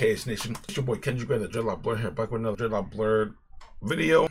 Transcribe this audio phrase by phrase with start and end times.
[0.00, 0.56] KS Nation?
[0.64, 3.34] It's your boy Kenji Gray, the Dreadloc Blerd here, back with another Dreadloc Blerd
[3.82, 4.30] video.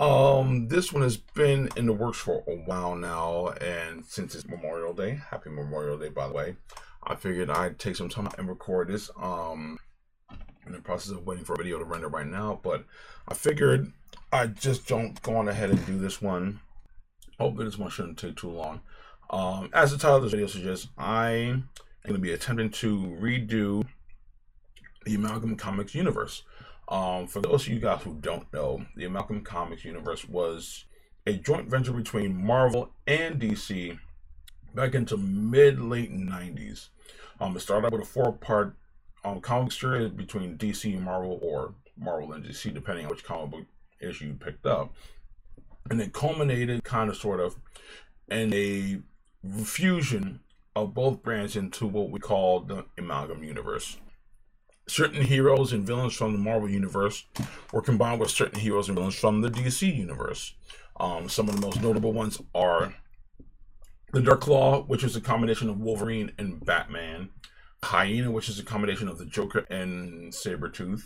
[0.00, 4.48] Um, this one has been in the works for a while now, and since it's
[4.48, 6.56] Memorial Day, happy Memorial Day, by the way,
[7.04, 9.08] I figured I'd take some time and record this.
[9.16, 9.78] Um,
[10.66, 12.84] in the process of waiting for a video to render right now, but
[13.28, 13.92] I figured
[14.32, 16.58] I just don't go on ahead and do this one.
[17.38, 18.80] Hopefully, this one shouldn't take too long.
[19.30, 21.68] Um, as the title of this video suggests, I am
[22.02, 23.86] going to be attempting to redo
[25.08, 26.42] the Amalgam Comics universe.
[26.88, 30.84] Um, for those of you guys who don't know, the Amalgam Comics universe was
[31.26, 33.98] a joint venture between Marvel and DC
[34.74, 36.88] back into mid late 90s.
[37.40, 38.76] Um, it started out with a four part
[39.24, 43.50] um, comic series between DC and Marvel, or Marvel and DC, depending on which comic
[43.50, 43.64] book
[44.00, 44.94] issue you picked up.
[45.90, 47.56] And it culminated, kind of, sort of,
[48.30, 49.00] in a
[49.64, 50.40] fusion
[50.76, 53.96] of both brands into what we call the Amalgam Universe.
[54.88, 57.24] Certain heroes and villains from the Marvel Universe
[57.72, 60.54] were combined with certain heroes and villains from the DC Universe.
[60.98, 62.94] Um, some of the most notable ones are
[64.12, 67.30] the Dark Claw, which is a combination of Wolverine and Batman.
[67.84, 71.04] Hyena, which is a combination of the Joker and Sabretooth.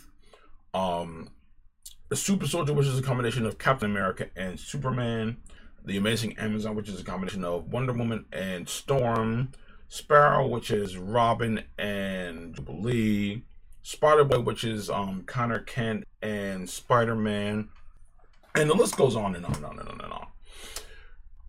[0.73, 1.29] Um,
[2.09, 5.37] the Super Soldier, which is a combination of Captain America and Superman.
[5.85, 9.51] The Amazing Amazon, which is a combination of Wonder Woman and Storm.
[9.87, 13.43] Sparrow, which is Robin and Jubilee.
[13.83, 17.69] Spider Boy, which is um, Connor Kent and Spider Man.
[18.55, 20.27] And the list goes on and on and on and on and on.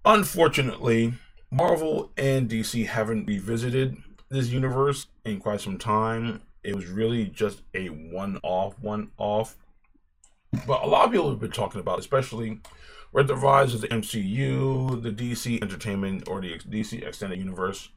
[0.05, 1.15] Unfortunately,
[1.51, 3.97] Marvel and DC haven't revisited
[4.29, 6.43] this universe in quite some time.
[6.63, 9.57] It was really just a one off, one off.
[10.67, 12.61] But a lot of people have been talking about, especially
[13.13, 17.91] with the rise of the MCU, the DC Entertainment or the DC Extended Universe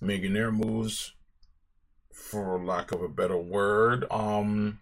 [0.00, 1.12] making their moves,
[2.20, 4.04] for lack of a better word.
[4.10, 4.78] Um,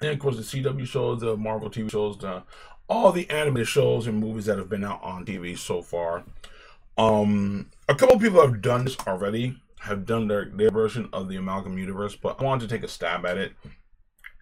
[0.00, 2.42] and of course, the CW shows, the Marvel TV shows, the
[2.88, 6.24] all the animated shows and movies that have been out on TV so far.
[6.98, 11.36] Um, a couple people have done this already, have done their, their version of the
[11.36, 13.52] Amalgam Universe, but I wanted to take a stab at it.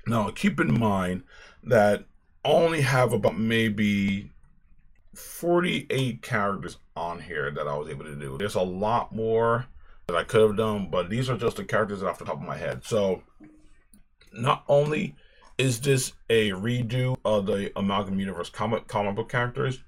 [0.07, 1.23] Now, keep in mind
[1.63, 2.05] that
[2.45, 4.33] I only have about maybe
[5.15, 8.37] 48 characters on here that I was able to do.
[8.37, 9.67] There's a lot more
[10.13, 12.47] that I could have done, but these are just the characters off the top of
[12.47, 12.85] my head.
[12.85, 13.23] So,
[14.33, 15.17] not only
[15.59, 19.83] is this a redo of the Amalgam Universe comic comic book characters,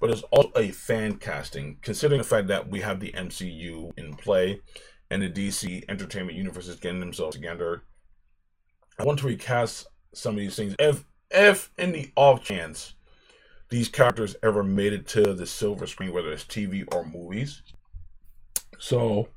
[0.00, 4.14] but it's also a fan casting, considering the fact that we have the MCU in
[4.14, 4.60] play
[5.10, 7.82] and the DC Entertainment Universe is getting themselves together.
[8.98, 10.74] I want to recast some of these things.
[10.78, 12.94] If if in the off chance
[13.68, 17.62] these characters ever made it to the silver screen, whether it's TV or movies.
[18.78, 19.28] So,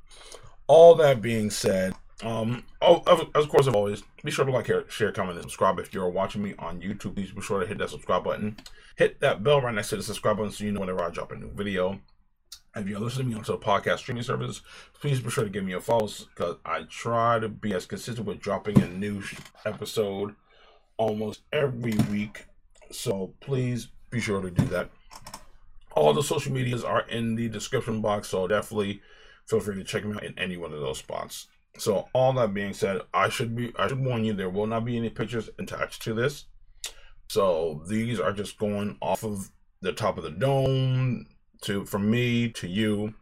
[0.66, 4.70] all that being said, um, oh, of, of course, as always, be sure to like,
[4.88, 5.78] share, comment, and subscribe.
[5.78, 8.56] If you're watching me on YouTube, please be sure to hit that subscribe button.
[8.96, 11.32] Hit that bell right next to the subscribe button so you know whenever I drop
[11.32, 12.00] a new video.
[12.76, 14.60] If you're listening to me on the podcast streaming service,
[15.00, 18.26] please be sure to give me a follow because I try to be as consistent
[18.26, 19.22] with dropping a new
[19.64, 20.36] episode
[20.96, 22.46] almost every week.
[22.92, 24.90] So please be sure to do that.
[25.92, 29.02] All the social medias are in the description box, so definitely
[29.50, 31.48] feel free to check me out in any one of those spots.
[31.76, 34.84] So all that being said, I should be I should warn you there will not
[34.84, 36.44] be any pictures attached to this.
[37.28, 39.50] So these are just going off of
[39.82, 41.26] the top of the dome
[41.62, 43.14] to from me to you.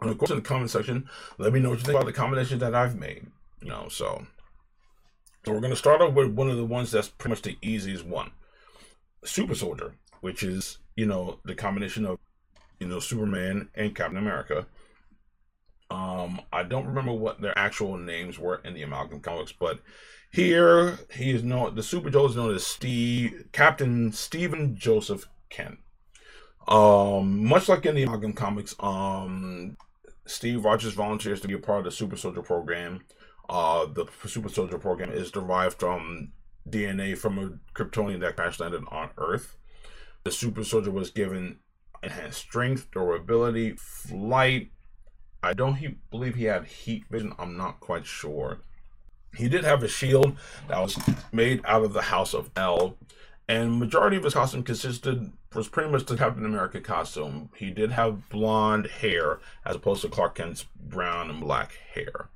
[0.00, 1.08] And of course in the comment section,
[1.38, 3.26] let me know what you think about the combinations that I've made.
[3.62, 4.26] You know, so
[5.44, 8.04] so we're gonna start off with one of the ones that's pretty much the easiest
[8.04, 8.30] one.
[9.24, 12.18] Super Soldier, which is, you know, the combination of,
[12.78, 14.66] you know, Superman and Captain America.
[15.90, 19.80] Um, I don't remember what their actual names were in the Amalgam comics, but
[20.30, 21.74] here he is known.
[21.74, 25.78] The Super Joe is known as Steve Captain Stephen Joseph Kent.
[26.68, 29.76] Um, much like in the Amalgam comics, um,
[30.26, 33.00] Steve Rogers volunteers to be a part of the Super Soldier program.
[33.48, 36.30] Uh, the Super Soldier program is derived from
[36.68, 39.56] DNA from a Kryptonian that crash landed on Earth.
[40.22, 41.58] The Super Soldier was given
[42.02, 44.70] enhanced strength, durability, flight,
[45.42, 47.34] I don't he, believe he had heat vision.
[47.38, 48.58] I'm not quite sure.
[49.36, 50.36] He did have a shield
[50.68, 50.98] that was
[51.32, 52.96] made out of the House of El,
[53.48, 57.50] and majority of his costume consisted was pretty much the Captain America costume.
[57.56, 62.28] He did have blonde hair as opposed to Clark Kent's brown and black hair.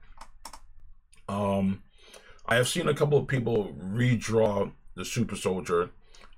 [1.29, 1.83] Um,
[2.47, 5.91] I have seen a couple of people redraw the Super Soldier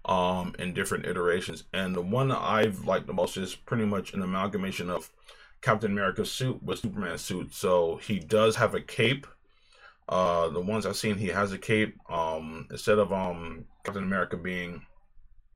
[0.04, 4.22] um, in different iterations, and the one I've liked the most is pretty much an
[4.22, 5.10] amalgamation of
[5.62, 7.54] Captain America's suit with Superman's suit.
[7.54, 9.26] So he does have a cape,
[10.08, 11.96] Uh, the ones I've seen, he has a cape.
[12.08, 14.86] Um, instead of um Captain America being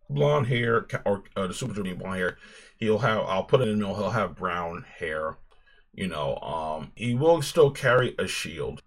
[0.08, 2.38] blonde hair or uh, the Super being blonde hair,
[2.78, 3.20] he'll have.
[3.26, 3.78] I'll put it in.
[3.78, 5.38] He'll have brown hair.
[5.94, 8.82] You know, um, he will still carry a shield.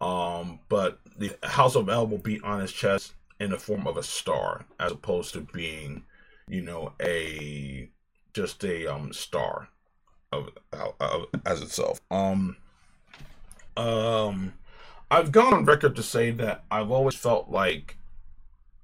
[0.00, 3.96] Um, but the House of El will be on his chest in the form of
[3.96, 6.04] a star, as opposed to being,
[6.48, 7.90] you know, a
[8.34, 9.68] just a um star
[10.32, 10.50] of,
[11.00, 12.00] of as itself.
[12.10, 12.56] Um,
[13.76, 14.54] um,
[15.10, 17.96] I've gone on record to say that I've always felt like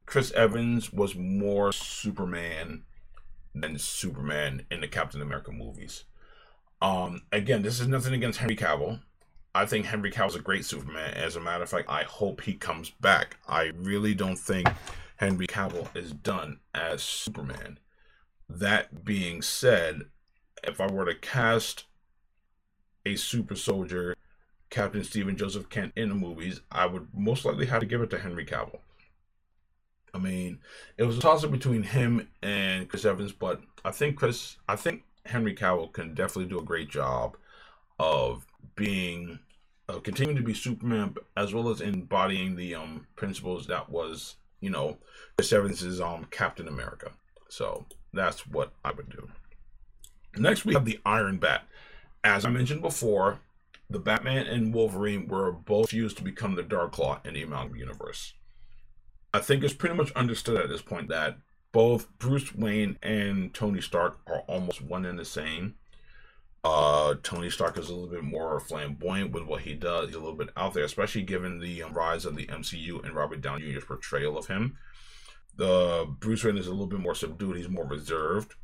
[0.07, 2.83] Chris Evans was more Superman
[3.55, 6.05] than Superman in the Captain America movies.
[6.81, 9.01] Um, again, this is nothing against Henry Cavill.
[9.55, 11.15] I think Henry Cavill's a great Superman.
[11.15, 13.37] As a matter of fact, I hope he comes back.
[13.47, 14.69] I really don't think
[15.17, 17.79] Henry Cavill is done as Superman.
[18.49, 20.03] That being said,
[20.63, 21.85] if I were to cast
[23.05, 24.17] a super soldier,
[24.71, 28.11] Captain Stephen Joseph Kent in the movies, I would most likely have to give it
[28.11, 28.81] to Henry Cavill.
[30.15, 30.59] I mean,
[30.97, 34.77] it was a toss up between him and Chris Evans, but I think Chris, I
[34.77, 37.37] think Henry Cavill can definitely do a great job
[37.99, 39.39] of being,
[39.89, 44.71] of continuing to be Superman, as well as embodying the um principles that was, you
[44.71, 44.99] know,
[45.37, 47.13] Chris Evans's um Captain America.
[47.49, 49.29] So that's what I would do.
[50.37, 51.65] Next, we have the Iron Bat.
[52.25, 53.41] As I mentioned before,
[53.91, 57.77] the Batman and Wolverine were both used to become the Dark Claw in the Amalgam
[57.77, 58.35] universe.
[59.35, 61.39] I think it's pretty much understood at this point that
[61.73, 65.75] both Bruce Wayne and Tony Stark are almost one and the same.
[66.65, 70.07] Uh, Tony Stark is a little bit more flamboyant with what he does.
[70.07, 73.15] He's a little bit out there, especially given the um, rise of the MCU and
[73.15, 74.77] Robert Downey Jr.'s portrayal of him.
[75.57, 77.57] The Bruce Wayne is a little bit more subdued.
[77.57, 78.55] He's more reserved.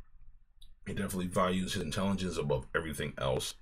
[0.89, 3.53] He definitely values his intelligence above everything else.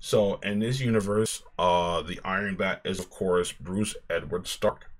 [0.00, 4.90] So in this universe, uh, the Iron Bat is of course Bruce Edward Stark.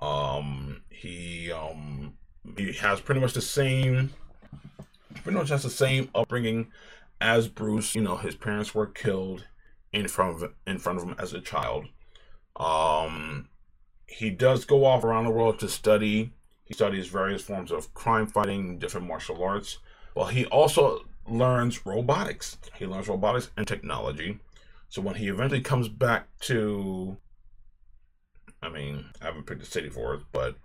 [0.00, 2.14] Um, he um
[2.56, 4.14] he has pretty much the same,
[5.22, 6.68] pretty much has the same upbringing
[7.20, 7.94] as Bruce.
[7.94, 9.44] You know, his parents were killed
[9.92, 11.86] in front of in front of him as a child.
[12.56, 13.48] Um,
[14.06, 16.32] he does go off around the world to study
[16.70, 19.78] he studies various forms of crime fighting, different martial arts.
[20.14, 22.58] Well, he also learns robotics.
[22.76, 24.38] He learns robotics and technology.
[24.88, 27.16] So when he eventually comes back to,
[28.62, 30.56] I mean, I haven't picked a city for it, but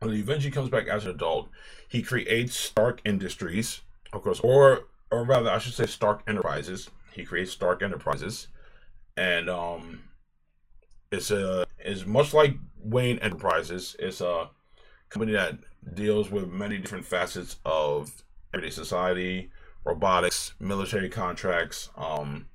[0.00, 1.48] when he eventually comes back as an adult,
[1.88, 3.82] he creates Stark Industries,
[4.12, 6.90] of course, or or rather, I should say Stark Enterprises.
[7.12, 8.48] He creates Stark Enterprises,
[9.16, 10.02] and um,
[11.10, 13.96] it's a is much like Wayne Enterprises.
[13.98, 14.50] It's a
[15.08, 15.58] company that
[15.94, 18.22] deals with many different facets of
[18.52, 19.50] everyday society,
[19.88, 22.46] robotics, military contracts, um,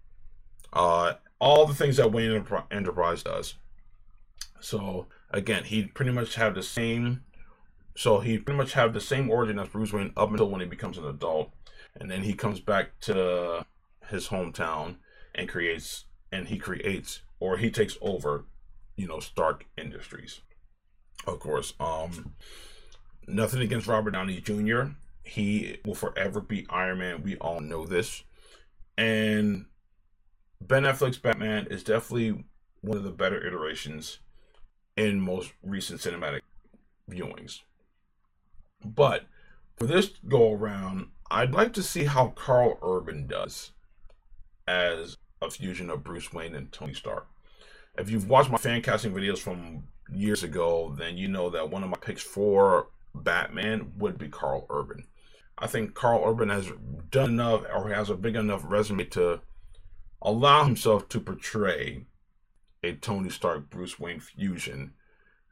[0.72, 3.56] uh, all the things that Wayne Enterprise does.
[4.60, 7.24] So again, he pretty much have the same.
[7.96, 10.68] So he pretty much have the same origin as Bruce Wayne up until when he
[10.68, 11.52] becomes an adult,
[12.00, 13.66] and then he comes back to
[14.10, 14.96] his hometown
[15.36, 18.46] and creates, and he creates or he takes over,
[18.96, 20.42] you know, Stark Industries
[21.28, 21.74] of course.
[21.80, 22.34] Um,
[23.28, 24.94] nothing against Robert Downey Jr.
[25.24, 27.24] He will forever be Iron Man.
[27.24, 28.24] We all know this.
[28.98, 29.66] And
[30.62, 32.44] Ben Affleck's Batman is definitely
[32.82, 34.20] one of the better iterations
[34.96, 36.42] in most recent cinematic
[37.10, 37.62] viewings.
[38.86, 39.24] But
[39.78, 43.72] for this go around, I'd like to see how Karl Urban does
[44.68, 47.28] as a fusion of Bruce Wayne and Tony Stark.
[47.98, 51.84] If you've watched my fan casting videos from years ago, then you know that one
[51.84, 55.06] of my picks for Batman would be Karl Urban.
[55.58, 56.72] I think Karl Urban has
[57.10, 59.42] done enough or has a big enough resume to
[60.22, 62.06] allow himself to portray
[62.84, 64.94] a Tony Stark Bruce Wayne fusion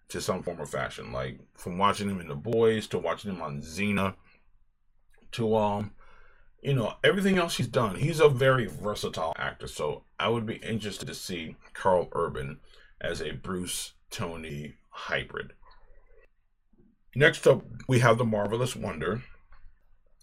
[0.10, 1.12] to some form of fashion.
[1.12, 4.16] Like from watching him in The Boys to watching him on Xena
[5.34, 5.92] to um
[6.62, 7.96] you know everything else he's done.
[7.96, 12.60] He's a very versatile actor, so I would be interested to see Karl Urban
[13.00, 15.54] as a Bruce Tony hybrid.
[17.16, 19.24] Next up, we have the Marvelous Wonder.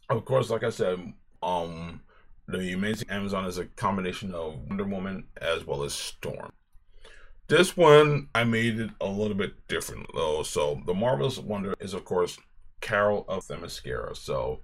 [0.09, 1.13] Of course, like I said,
[1.43, 2.01] um,
[2.47, 6.51] the Amazing Amazon is a combination of Wonder Woman as well as Storm.
[7.49, 10.43] This one, I made it a little bit different though.
[10.43, 12.39] So the Marvelous Wonder is, of course,
[12.81, 14.17] Carol of Themyscira.
[14.17, 14.61] So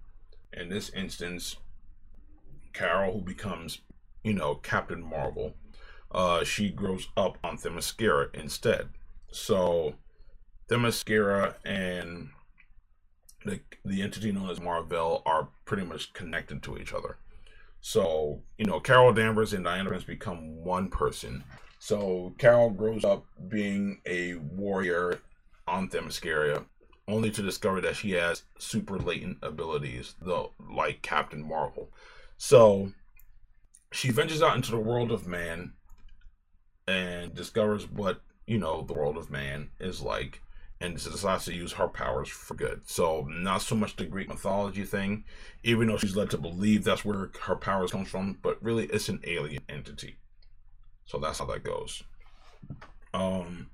[0.52, 1.56] in this instance,
[2.72, 3.80] Carol, who becomes,
[4.22, 5.54] you know, Captain Marvel,
[6.10, 8.88] uh, she grows up on Themyscira instead.
[9.30, 9.94] So
[10.68, 12.30] Themyscira and
[13.84, 17.18] the entity known as Mar-Vell are pretty much connected to each other.
[17.80, 21.44] So, you know, Carol Danvers and Diana Prince become one person.
[21.78, 25.20] So Carol grows up being a warrior
[25.68, 26.64] on Themyscira,
[27.06, 31.90] only to discover that she has super latent abilities, though like Captain Marvel.
[32.38, 32.92] So
[33.92, 35.74] she ventures out into the world of man
[36.88, 40.40] and discovers what you know the world of man is like
[40.80, 44.84] and decides to use her powers for good so not so much the greek mythology
[44.84, 45.24] thing
[45.62, 49.08] even though she's led to believe that's where her powers comes from but really it's
[49.08, 50.16] an alien entity
[51.06, 52.02] so that's how that goes
[53.12, 53.68] um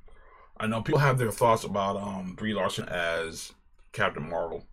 [0.59, 3.52] i know people have their thoughts about um brie larson as
[3.92, 4.66] captain marvel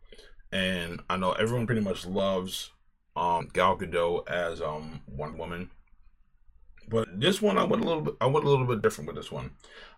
[0.52, 2.72] and i know everyone pretty much loves
[3.16, 5.70] um gal gadot as um wonder woman
[6.88, 8.16] but this one, I went a little bit.
[8.22, 9.52] I went a little bit different with this one.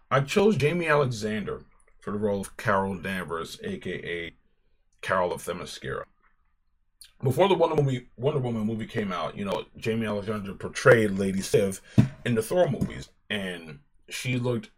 [0.10, 1.64] I chose Jaimie Alexander
[2.00, 4.34] for the role of Carol Danvers, aka
[5.02, 6.04] Carol of Themyscira.
[7.22, 11.42] Before the Wonder Woman, Wonder Woman movie came out, you know, Jaimie Alexander portrayed Lady
[11.42, 11.82] Sif
[12.26, 14.70] in the Thor movies, and she looked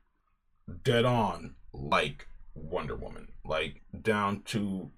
[0.83, 4.89] dead on like Wonder Woman, like down to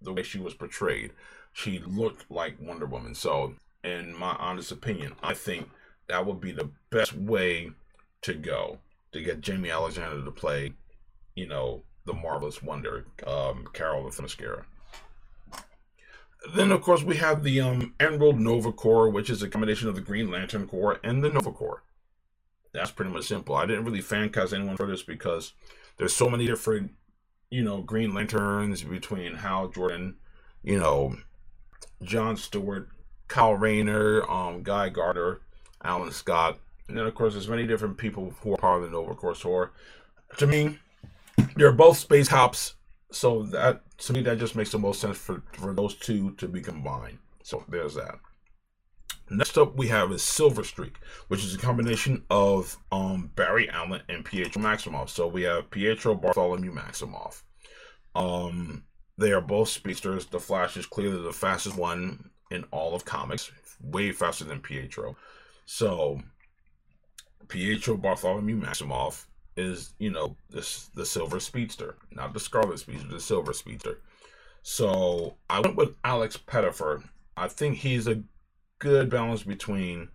[0.00, 1.12] the way she was portrayed.
[1.52, 3.14] She looked like Wonder Woman.
[3.14, 5.68] So, in my honest opinion, I think
[6.08, 7.72] that would be the best way
[8.22, 8.78] to go
[9.12, 10.72] to get Jaimie Alexander to play,
[11.34, 14.64] you know, the marvelous wonder, um, Carol of Themyscira.
[16.54, 19.94] Then, of course, we have the um, Emerald Nova Corps, which is a combination of
[19.94, 21.84] the Green Lantern Corps and the Nova Corps.
[22.72, 23.54] That's pretty much simple.
[23.54, 25.52] I didn't really fancast anyone for this because
[25.98, 26.92] there's so many different,
[27.50, 30.16] you know, Green Lanterns between Hal Jordan,
[30.64, 31.16] you know,
[32.02, 32.88] John Stewart,
[33.28, 35.40] Kyle Rayner, um, Guy Gardner,
[35.84, 36.58] Alan Scott,
[36.88, 39.72] and then of course there's many different people who are part of the Nova Corps.
[40.38, 40.78] To me,
[41.56, 42.74] they're both space hops,
[43.10, 46.48] so that to me that just makes the most sense for for those two to
[46.48, 47.18] be combined.
[47.42, 48.18] So there's that.
[49.30, 50.96] Next up, we have is Silver Streak,
[51.28, 55.08] which is a combination of um, Barry Allen and Pietro Maximoff.
[55.08, 57.42] So we have Pietro Bartholomew Maximoff.
[58.14, 58.84] Um,
[59.16, 60.26] they are both speedsters.
[60.26, 65.16] The Flash is clearly the fastest one in all of comics, way faster than Pietro.
[65.64, 66.20] So
[67.48, 69.24] Pietro Bartholomew Maximoff
[69.56, 73.98] is, you know, this the silver speedster, not the scarlet speedster, the silver speedster.
[74.62, 77.02] So I went with Alex Pettyfer.
[77.36, 78.22] I think he's a
[78.78, 80.08] good balance between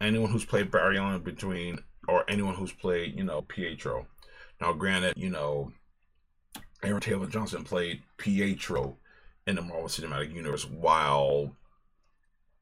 [0.00, 4.06] anyone who's played Barry Allen between or anyone who's played, you know, Pietro.
[4.60, 5.72] Now granted, you know,
[6.82, 8.96] Aaron Taylor Johnson played Pietro
[9.46, 11.56] in the Marvel Cinematic Universe while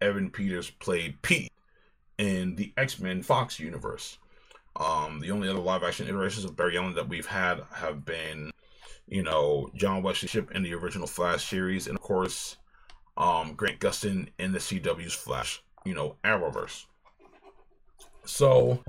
[0.01, 1.53] Evan Peters played Pete
[2.19, 4.19] in the X Men Fox universe.
[4.79, 8.53] Um, the only other live action iterations of Barry Allen that we've had have been,
[9.09, 12.57] you know, John Wesley in the original Flash series, and of course,
[13.17, 16.85] um, Grant Gustin in the CW's Flash, you know, Arrowverse.
[18.25, 18.85] So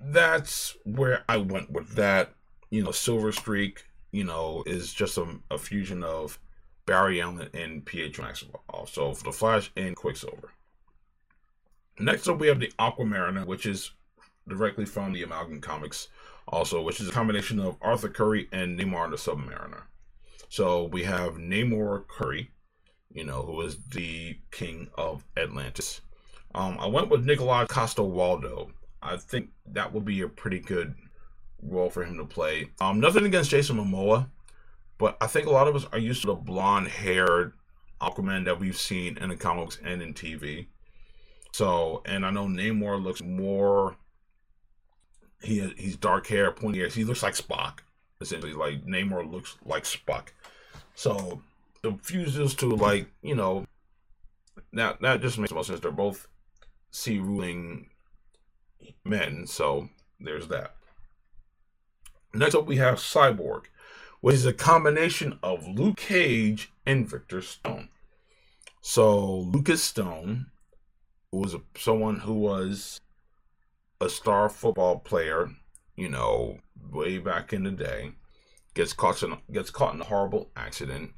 [0.00, 2.34] that's where I went with that.
[2.70, 6.40] You know, Silver Streak, you know, is just a, a fusion of
[6.84, 8.64] Barry Allen and Pietro Maxwell.
[8.68, 10.52] Also, for the Flash and Quicksilver.
[12.00, 13.92] Next up, we have the Aquamariner, which is
[14.48, 16.08] directly from the Amalgam Comics,
[16.46, 19.82] also, which is a combination of Arthur Curry and Namor the Submariner.
[20.48, 22.50] So we have Namor Curry,
[23.12, 26.00] you know, who is the king of Atlantis.
[26.54, 28.70] Um, I went with Nikolaj Coster-Waldau.
[29.02, 30.94] I think that would be a pretty good
[31.62, 32.70] role for him to play.
[32.80, 34.28] Um, nothing against Jason Momoa,
[34.96, 37.52] but I think a lot of us are used to the blonde-haired
[38.00, 40.66] Aquaman that we've seen in the comics and in TV.
[41.52, 43.96] So, and I know Namor looks more.
[45.40, 46.94] He he's dark hair, pointy ears.
[46.94, 47.80] He looks like Spock.
[48.20, 50.28] Essentially, like Namor looks like Spock.
[50.94, 51.42] So,
[51.82, 53.66] the fuses to like you know,
[54.72, 55.80] that that just makes the most sense.
[55.80, 56.26] They're both
[56.90, 57.88] sea ruling
[59.04, 59.46] men.
[59.46, 59.88] So
[60.20, 60.74] there's that.
[62.34, 63.64] Next up, we have Cyborg,
[64.20, 67.88] which is a combination of Luke Cage and Victor Stone.
[68.80, 70.46] So Lucas Stone
[71.32, 73.00] was someone who was
[74.00, 75.50] a star football player,
[75.96, 76.58] you know,
[76.92, 78.12] way back in the day,
[78.74, 81.12] gets caught in gets caught in a horrible accident,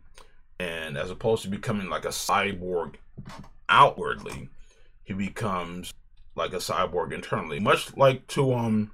[0.58, 2.94] and as opposed to becoming like a cyborg
[3.68, 4.48] outwardly,
[5.02, 5.92] he becomes
[6.34, 8.90] like a cyborg internally, much like to um,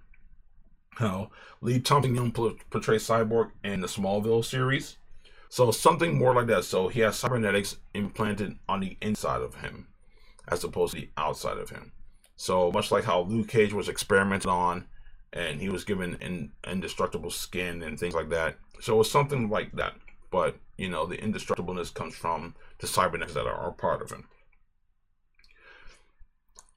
[0.97, 4.97] how Lee Thompson Young portrays cyborg in the Smallville series.
[5.49, 6.65] So something more like that.
[6.65, 9.87] So he has cybernetics implanted on the inside of him
[10.49, 11.93] as opposed to the outside of him.
[12.37, 14.87] So much like how Luke Cage was experimented on
[15.33, 18.57] and he was given in, indestructible skin and things like that.
[18.81, 19.95] So it was something like that.
[20.31, 24.29] But, you know, the indestructibleness comes from the cybernetics that are, are part of him.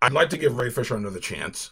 [0.01, 1.71] I'd like to give Ray Fisher another chance.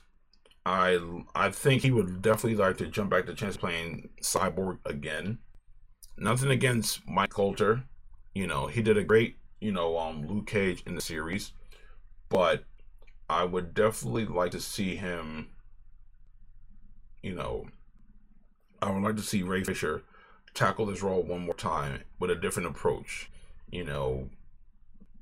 [0.65, 0.99] I
[1.33, 5.39] I think he would definitely like to jump back to chance playing Cyborg again.
[6.17, 7.83] Nothing against Mike Colter.
[8.35, 11.53] You know, he did a great, you know, um Luke Cage in the series.
[12.27, 12.65] But
[13.29, 15.49] I would definitely like to see him,
[17.21, 17.67] you know,
[18.81, 20.03] I would like to see Ray Fisher
[20.53, 23.29] tackle this role one more time with a different approach.
[23.69, 24.29] You know,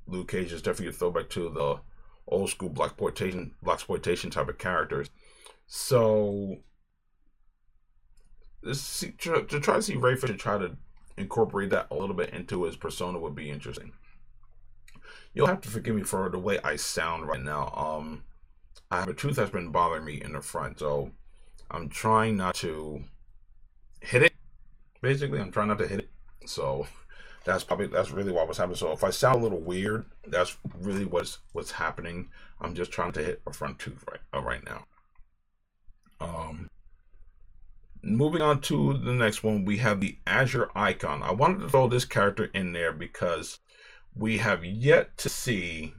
[0.08, 1.80] Luke Cage is definitely a throwback to the
[2.28, 5.10] old school black exploitation, black exploitation type of characters.
[5.68, 6.58] So,
[8.62, 10.78] this, to, to try to see Ray Fisher try to
[11.18, 13.94] incorporate that a little bit into his persona would be interesting.
[15.36, 17.74] You'll have to forgive me for the way I sound right now.
[17.76, 18.24] Um,
[18.90, 21.12] I have a tooth that's been bothering me in the front, so
[21.70, 23.04] I'm trying not to
[24.00, 24.34] hit it.
[25.02, 26.10] Basically, I'm trying not to hit it.
[26.46, 26.88] So
[27.44, 28.78] that's probably that's really what was happening.
[28.78, 32.30] So if I sound a little weird, that's really what's what's happening.
[32.62, 34.86] I'm just trying to hit a front tooth right uh, right now.
[36.22, 36.70] Um,
[38.02, 41.24] moving on to the next one, we have the Azure Icon.
[41.24, 43.60] I wanted to throw this character in there because
[44.16, 45.94] we have yet to see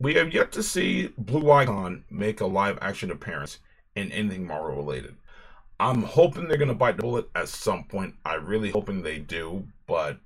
[0.00, 3.58] we have yet to see Blue Icon make a live action appearance
[3.96, 5.16] in anything Marvel related.
[5.80, 8.14] I'm hoping they're gonna bite the bullet at some point.
[8.24, 10.18] I really hoping they do, but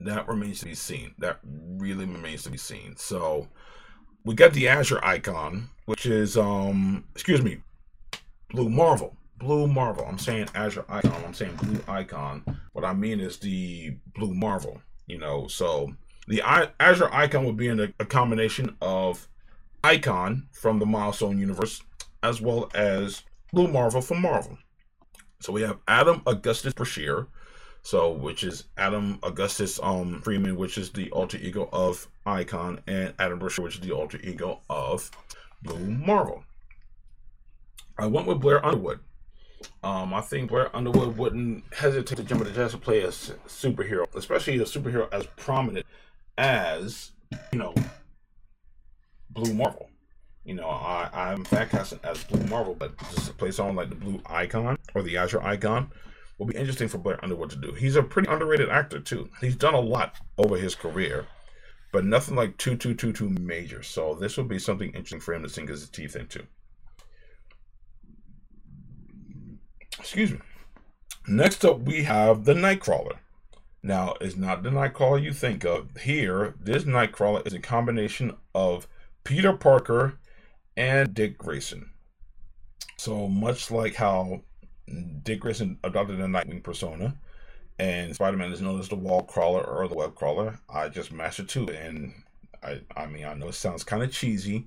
[0.00, 1.14] that remains to be seen.
[1.18, 2.96] That really remains to be seen.
[2.96, 3.48] So
[4.24, 7.58] we got the Azure icon, which is um excuse me,
[8.50, 9.16] Blue Marvel.
[9.38, 10.04] Blue Marvel.
[10.06, 11.24] I'm saying Azure icon.
[11.24, 12.44] I'm saying Blue icon.
[12.72, 14.80] What I mean is the Blue Marvel.
[15.10, 15.92] You know, so
[16.28, 16.40] the
[16.78, 19.26] Azure icon would be in a, a combination of
[19.82, 21.82] Icon from the Milestone universe
[22.22, 24.56] as well as Blue Marvel from Marvel.
[25.40, 27.26] So we have Adam Augustus Brashear,
[27.82, 33.12] so which is Adam Augustus um Freeman, which is the alter ego of Icon, and
[33.18, 35.10] Adam Brashear, which is the alter ego of
[35.62, 36.44] Blue Marvel.
[37.98, 39.00] I went with Blair Underwood.
[39.82, 44.06] Um, I think Blair Underwood wouldn't hesitate to jump into the to play a superhero,
[44.14, 45.86] especially a superhero as prominent
[46.36, 47.12] as
[47.52, 47.74] you know
[49.30, 49.90] Blue Marvel.
[50.44, 53.94] You know, I, I'm casting as Blue Marvel, but just to play someone like the
[53.94, 55.90] Blue Icon or the Azure Icon
[56.38, 57.72] will be interesting for Blair Underwood to do.
[57.72, 59.28] He's a pretty underrated actor too.
[59.40, 61.26] He's done a lot over his career,
[61.92, 63.82] but nothing like two two two two major.
[63.82, 66.46] So this will be something interesting for him to sink his teeth into.
[70.00, 70.38] Excuse me.
[71.28, 73.18] Next up, we have the Nightcrawler.
[73.82, 75.96] Now, it's not the Nightcrawler you think of.
[75.98, 78.88] Here, this Nightcrawler is a combination of
[79.24, 80.18] Peter Parker
[80.76, 81.90] and Dick Grayson.
[82.96, 84.42] So much like how
[85.22, 87.14] Dick Grayson adopted the Nightwing persona,
[87.78, 91.48] and Spider-Man is known as the Wall Crawler or the Web Crawler, I just mastered
[91.48, 91.68] two.
[91.68, 92.12] And
[92.62, 94.66] I, I mean, I know it sounds kind of cheesy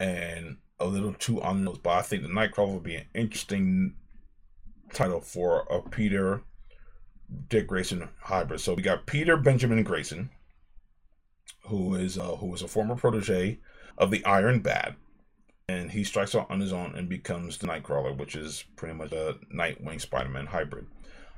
[0.00, 3.06] and a little too on the nose, but I think the Nightcrawler would be an
[3.14, 3.94] interesting
[4.92, 6.42] title for a Peter
[7.48, 8.60] Dick Grayson hybrid.
[8.60, 10.30] So we got Peter Benjamin Grayson,
[11.66, 13.60] who is uh, who is a former protege
[13.98, 14.96] of the Iron Bat,
[15.68, 19.12] and he strikes out on his own and becomes the Nightcrawler, which is pretty much
[19.12, 20.86] a Nightwing Spider-Man hybrid.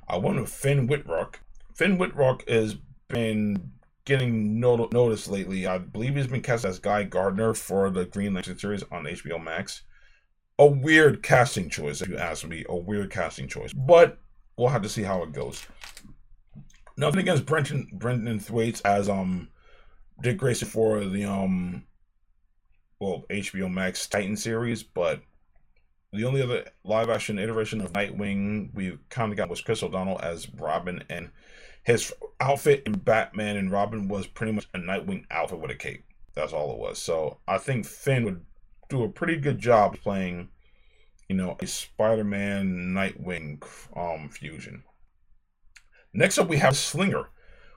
[0.08, 1.40] I went with Finn Wittrock.
[1.74, 2.76] Finn Wittrock has
[3.08, 3.72] been
[4.04, 5.66] getting not- noticed lately.
[5.66, 9.42] I believe he's been cast as Guy Gardner for the Green Lantern series on HBO
[9.42, 9.82] Max.
[10.58, 12.64] A weird casting choice, if you ask me.
[12.68, 14.18] A weird casting choice, but
[14.56, 15.66] we'll have to see how it goes.
[16.96, 19.48] Nothing against Brenton Brenton Thwaites as um
[20.22, 21.84] Dick Grayson for the um
[23.00, 25.22] well HBO Max Titan series, but
[26.12, 30.20] the only other live action iteration of Nightwing we kind of got was Chris O'Donnell
[30.22, 31.30] as Robin, and
[31.82, 36.04] his outfit in Batman and Robin was pretty much a Nightwing outfit with a cape.
[36.34, 36.98] That's all it was.
[36.98, 38.44] So I think Finn would
[38.94, 40.48] do a pretty good job playing,
[41.28, 43.62] you know, a Spider-Man Nightwing
[43.96, 44.84] um, fusion.
[46.12, 47.28] Next up, we have Slinger,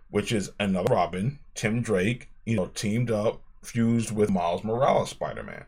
[0.09, 5.43] which is another Robin, Tim Drake, you know, teamed up fused with Miles Morales Spider
[5.43, 5.65] Man.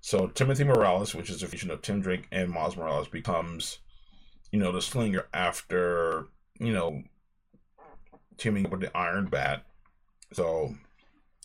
[0.00, 3.78] So Timothy Morales, which is a fusion of Tim Drake and Miles Morales, becomes,
[4.50, 6.26] you know, the Slinger after,
[6.58, 7.02] you know,
[8.38, 9.64] teaming up with the Iron Bat.
[10.32, 10.74] So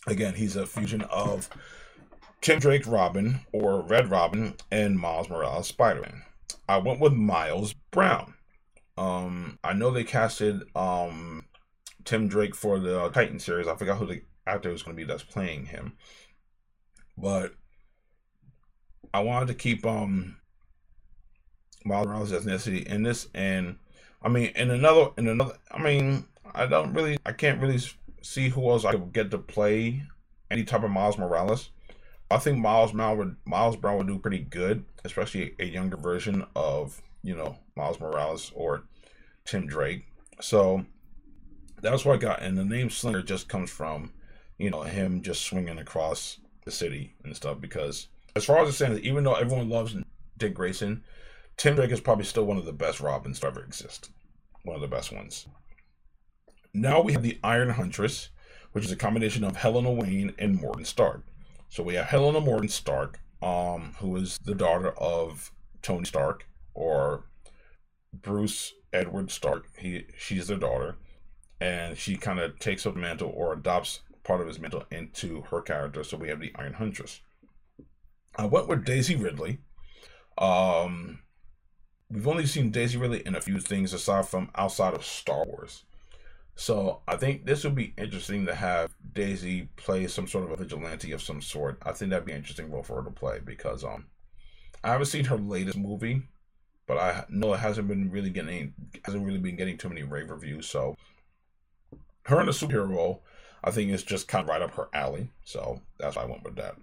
[0.06, 1.50] again, he's a fusion of
[2.42, 6.22] Tim Drake Robin or Red Robin and Miles Morales Spider Man.
[6.68, 8.34] I went with Miles Brown.
[8.98, 11.44] Um, I know they casted um
[12.04, 13.68] Tim Drake for the Titan series.
[13.68, 15.92] I forgot who the actor was going to be that's playing him.
[17.16, 17.54] But
[19.14, 20.36] I wanted to keep um
[21.84, 23.76] Miles Morales' ethnicity in this, and
[24.20, 27.80] I mean, in another, in another, I mean, I don't really, I can't really
[28.22, 30.02] see who else I could get to play
[30.50, 31.70] any type of Miles Morales.
[32.32, 37.02] I think Miles Brown Miles Brown would do pretty good, especially a younger version of
[37.22, 38.84] you know Miles Morales or
[39.44, 40.06] Tim Drake.
[40.40, 40.84] So
[41.80, 44.12] that's what I got, and the name Slinger just comes from
[44.58, 47.60] you know him just swinging across the city and stuff.
[47.60, 49.96] Because as far as I'm saying, even though everyone loves
[50.38, 51.02] Dick Grayson,
[51.56, 54.10] Tim Drake is probably still one of the best Robins to ever exist.
[54.64, 55.46] One of the best ones.
[56.72, 58.30] Now we have the Iron Huntress,
[58.72, 61.24] which is a combination of Helena Wayne and Morgan Stark.
[61.72, 67.24] So we have Helena Morgan Stark, um, who is the daughter of Tony Stark or
[68.12, 69.64] Bruce Edward Stark.
[69.78, 70.96] He she's their daughter,
[71.62, 75.44] and she kind of takes up the mantle or adopts part of his mantle into
[75.50, 76.04] her character.
[76.04, 77.22] So we have the Iron Huntress.
[78.36, 79.60] I went with Daisy Ridley.
[80.36, 81.20] Um,
[82.10, 85.84] we've only seen Daisy Ridley in a few things aside from outside of Star Wars.
[86.54, 90.56] So I think this would be interesting to have Daisy play some sort of a
[90.56, 91.78] vigilante of some sort.
[91.82, 94.06] I think that'd be an interesting role for her to play because um
[94.84, 96.22] I haven't seen her latest movie,
[96.86, 100.30] but I know it hasn't been really getting hasn't really been getting too many rave
[100.30, 100.68] reviews.
[100.68, 100.96] So
[102.26, 103.22] her in a superhero role,
[103.64, 105.30] I think is just kind of right up her alley.
[105.44, 106.76] So that's why I went with that.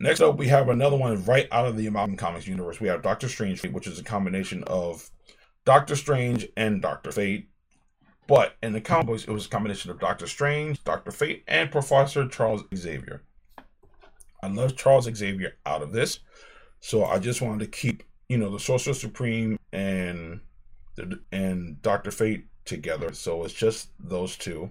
[0.00, 2.80] Next up, we have another one right out of the Amalgam Comics universe.
[2.80, 5.10] We have Doctor Strange, which is a combination of
[5.64, 7.48] Doctor Strange and Doctor Fate.
[8.26, 11.70] But in the comic books, it was a combination of Doctor Strange, Doctor Fate, and
[11.70, 13.22] Professor Charles Xavier.
[14.42, 16.20] I love Charles Xavier out of this,
[16.80, 20.40] so I just wanted to keep, you know, the Sorcerer Supreme and
[21.30, 23.12] and Doctor Fate together.
[23.12, 24.70] So it's just those two.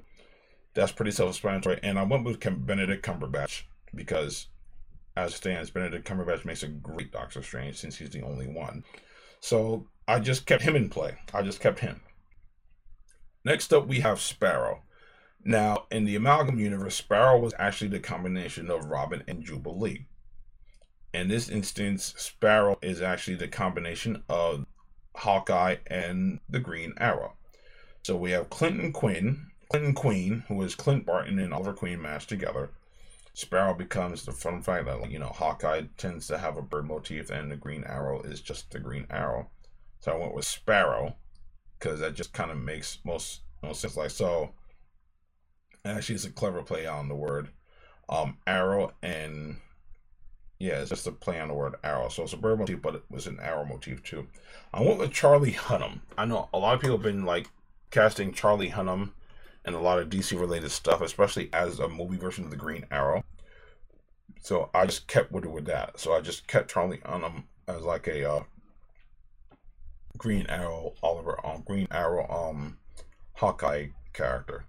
[0.74, 1.80] That's pretty self-explanatory.
[1.84, 4.48] And I went with Benedict Cumberbatch because,
[5.18, 8.84] as it stands, Benedict Cumberbatch makes a great Doctor Strange since he's the only one.
[9.42, 11.18] So I just kept him in play.
[11.34, 12.00] I just kept him.
[13.44, 14.84] Next up, we have Sparrow.
[15.44, 20.06] Now, in the Amalgam universe, Sparrow was actually the combination of Robin and Jubilee.
[21.14, 24.66] In this instance, Sparrow is actually the combination of
[25.16, 27.34] Hawkeye and the Green Arrow.
[28.04, 32.30] So we have Clinton Quinn, Clinton Queen, who is Clint Barton and Oliver Queen mashed
[32.30, 32.70] together.
[33.34, 37.30] Sparrow becomes the fun fact that you know Hawkeye tends to have a bird motif,
[37.30, 39.50] and the Green Arrow is just the Green Arrow.
[40.00, 41.16] So I went with Sparrow
[41.82, 43.98] because that just kind of makes most most sense.
[43.98, 44.52] Like so,
[45.84, 47.50] actually, it's a clever play on the word
[48.08, 49.58] um, arrow, and
[50.60, 52.10] yeah, it's just a play on the word arrow.
[52.10, 54.28] So it's a bird motif, but it was an arrow motif too.
[54.74, 56.02] I went with Charlie Hunnam.
[56.18, 57.48] I know a lot of people have been like
[57.90, 59.12] casting Charlie Hunnam
[59.66, 62.86] and a lot of DC related stuff, especially as a movie version of the Green
[62.92, 63.24] Arrow.
[64.42, 66.00] So I just kept with it with that.
[66.00, 68.44] So I just kept Charlie Hunnam as like a uh,
[70.22, 72.78] Green Arrow Oliver um Green Arrow um
[73.34, 74.66] Hawkeye character.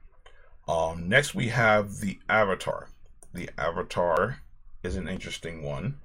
[0.67, 2.89] Um next we have the Avatar.
[3.35, 4.39] The Avatar
[4.83, 6.01] is an interesting one.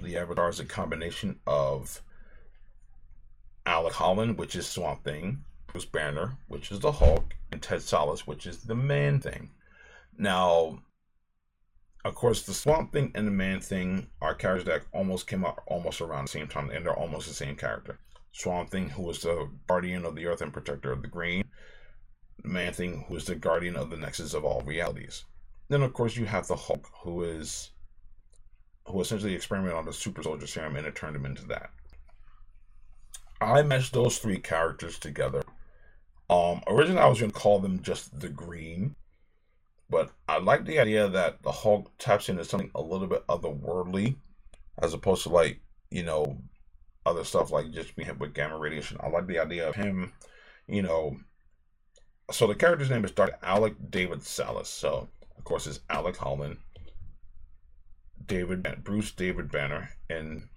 [0.00, 2.00] The Avatar is a combination of
[3.66, 8.20] Alec Holland, which is Swamp Thing, Bruce Banner, which is the Hulk, and Ted Sallis,
[8.20, 9.50] which is the Man Thing.
[10.16, 10.78] Now,
[12.06, 15.62] of course, the Swamp Thing and the Man Thing are characters that almost came out
[15.66, 17.98] almost around the same time, and they're almost the same character.
[18.32, 21.44] Swamp Thing, who was the guardian of the Earth and protector of the Green.
[22.44, 25.24] Man Thing, who is the guardian of the nexus of all realities.
[25.68, 27.70] Then, of course, you have the Hulk, who is
[28.86, 31.70] who essentially experimented on the super soldier serum and it turned him into that.
[33.40, 35.42] I meshed those three characters together.
[36.30, 38.94] Um, originally, I was going to call them just the Green,
[39.88, 44.16] but I like the idea that the Hulk taps into something a little bit otherworldly,
[44.78, 46.38] as opposed to like you know
[47.04, 48.98] other stuff like just being hit with gamma radiation.
[49.00, 50.12] I like the idea of him,
[50.66, 51.16] you know.
[52.32, 53.38] So the character's name is Dr.
[53.42, 54.66] Alec David Sallis.
[54.66, 56.58] So of course it's Alec Holland,
[58.26, 60.48] David Bruce David Banner, and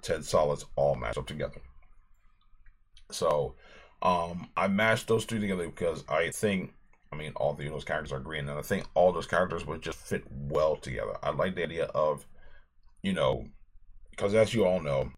[0.00, 1.60] Ted Sallis all matched up together.
[3.10, 3.56] So
[4.00, 6.72] um I mashed those two together because I think
[7.12, 9.82] I mean, all the, those characters are green, and I think all those characters would
[9.82, 11.16] just fit well together.
[11.22, 12.26] I like the idea of,
[13.02, 13.46] you know,
[14.10, 15.10] because as you all know,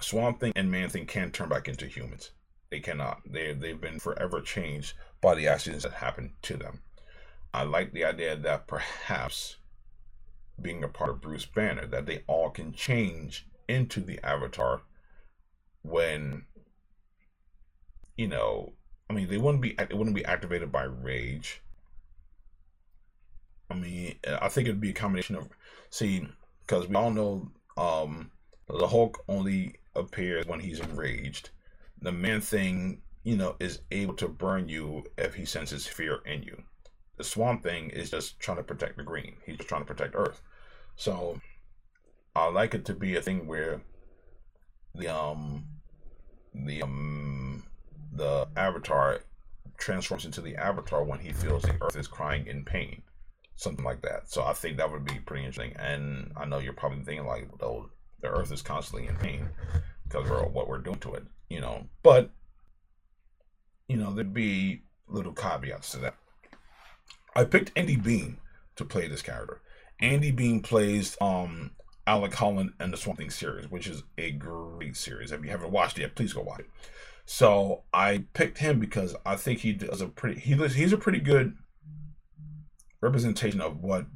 [0.00, 2.30] Swamp Thing and Man Thing can't turn back into humans.
[2.70, 3.20] They cannot.
[3.26, 6.82] They they've been forever changed by the accidents that happened to them.
[7.52, 9.56] I like the idea that perhaps
[10.60, 14.82] being a part of Bruce Banner, that they all can change into the Avatar
[15.82, 16.44] when
[18.16, 18.74] you know
[19.10, 21.62] I mean, they wouldn't be it wouldn't be activated by rage.
[23.70, 25.48] I mean, I think it'd be a combination of
[25.90, 26.26] see
[26.66, 28.30] because we all know um
[28.68, 31.50] the Hulk only appears when he's enraged.
[32.00, 36.42] The man thing, you know, is able to burn you if he senses fear in
[36.44, 36.64] you.
[37.18, 39.36] the Swamp Thing is just trying to protect the green.
[39.46, 40.42] He's just trying to protect Earth.
[40.96, 41.40] So
[42.34, 43.82] I like it to be a thing where
[44.94, 45.66] the um
[46.54, 47.29] the um
[48.12, 49.20] the Avatar
[49.78, 53.02] transforms into the Avatar when he feels the Earth is crying in pain,
[53.56, 54.30] something like that.
[54.30, 55.76] So I think that would be pretty interesting.
[55.78, 59.48] And I know you're probably thinking like, oh, the Earth is constantly in pain
[60.04, 61.86] because of what we're doing to it, you know.
[62.02, 62.30] But
[63.88, 66.14] you know, there'd be little caveats to that.
[67.34, 68.38] I picked Andy Bean
[68.76, 69.60] to play this character.
[70.00, 71.72] Andy Bean plays um
[72.06, 75.32] Alec Holland and the Swamp Thing series, which is a great series.
[75.32, 76.70] If you haven't watched it yet, please go watch it.
[77.32, 81.20] So I picked him because I think he does a pretty he he's a pretty
[81.20, 81.56] good
[83.00, 84.06] representation of what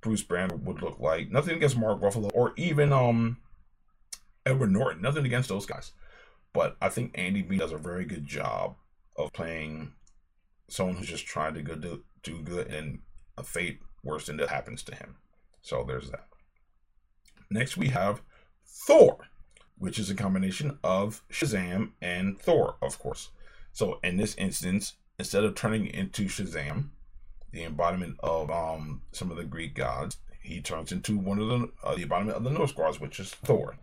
[0.00, 1.30] Bruce Banner would look like.
[1.30, 3.36] Nothing against Mark Ruffalo or even um
[4.46, 5.02] Edward Norton.
[5.02, 5.92] Nothing against those guys.
[6.54, 8.76] But I think Andy Bean does a very good job
[9.14, 9.92] of playing
[10.68, 13.00] someone who's just trying to go do, do good and
[13.36, 15.16] a fate worse than that happens to him.
[15.60, 16.28] So there's that.
[17.50, 18.22] Next we have
[18.66, 19.28] Thor,
[19.78, 23.30] which is a combination of Shazam and Thor, of course.
[23.72, 26.88] So in this instance, instead of turning into Shazam,
[27.52, 31.70] the embodiment of um, some of the Greek gods, he turns into one of the
[31.84, 33.76] uh, the embodiment of the Norse gods, which is Thor.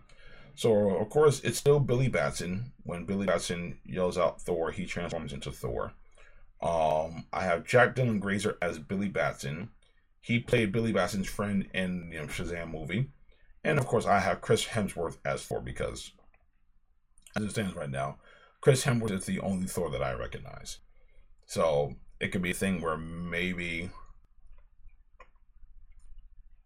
[0.55, 2.71] So of course it's still Billy Batson.
[2.83, 5.93] When Billy Batson yells out Thor, he transforms into Thor.
[6.61, 9.69] Um, I have Jack Dylan Grazer as Billy Batson.
[10.21, 13.09] He played Billy Batson's friend in the Shazam movie.
[13.65, 16.11] And of course, I have Chris Hemsworth as Thor because,
[17.35, 18.19] as it stands right now,
[18.61, 20.77] Chris Hemsworth is the only Thor that I recognize.
[21.47, 23.89] So it could be a thing where maybe,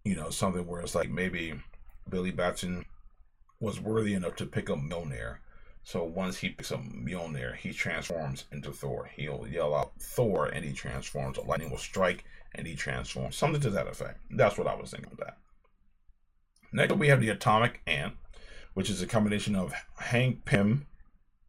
[0.04, 1.54] you know, something where it's like maybe
[2.10, 2.84] Billy Batson
[3.62, 5.38] was worthy enough to pick up Mjolnir.
[5.84, 9.10] So once he picks up Mjolnir, he transforms into Thor.
[9.16, 11.38] He'll yell out Thor and he transforms.
[11.38, 13.38] A lightning will strike and he transforms.
[13.38, 14.20] Something to that effect.
[14.32, 15.38] That's what I was thinking of that.
[16.72, 18.14] Next we have the Atomic Ant,
[18.74, 20.86] which is a combination of Hank Pym,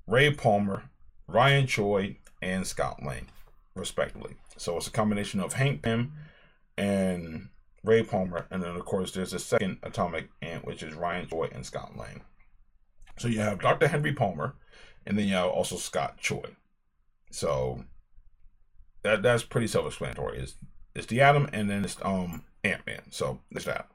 [0.07, 0.85] Ray Palmer,
[1.27, 3.27] Ryan Choi, and Scott Lang,
[3.75, 4.37] respectively.
[4.57, 6.13] So it's a combination of Hank Pym
[6.77, 7.49] and
[7.85, 11.49] Ray Palmer, and then of course there's a second Atomic Ant, which is Ryan Choi
[11.53, 12.23] and Scott Lang.
[13.19, 13.89] So you have Dr.
[13.89, 14.55] Henry Palmer,
[15.07, 16.57] and then you have also Scott Choi.
[17.31, 17.85] So
[19.03, 20.39] that that's pretty self-explanatory.
[20.39, 20.57] It's
[20.95, 23.03] it's the Atom, and then it's um Ant Man.
[23.11, 23.89] So there's that.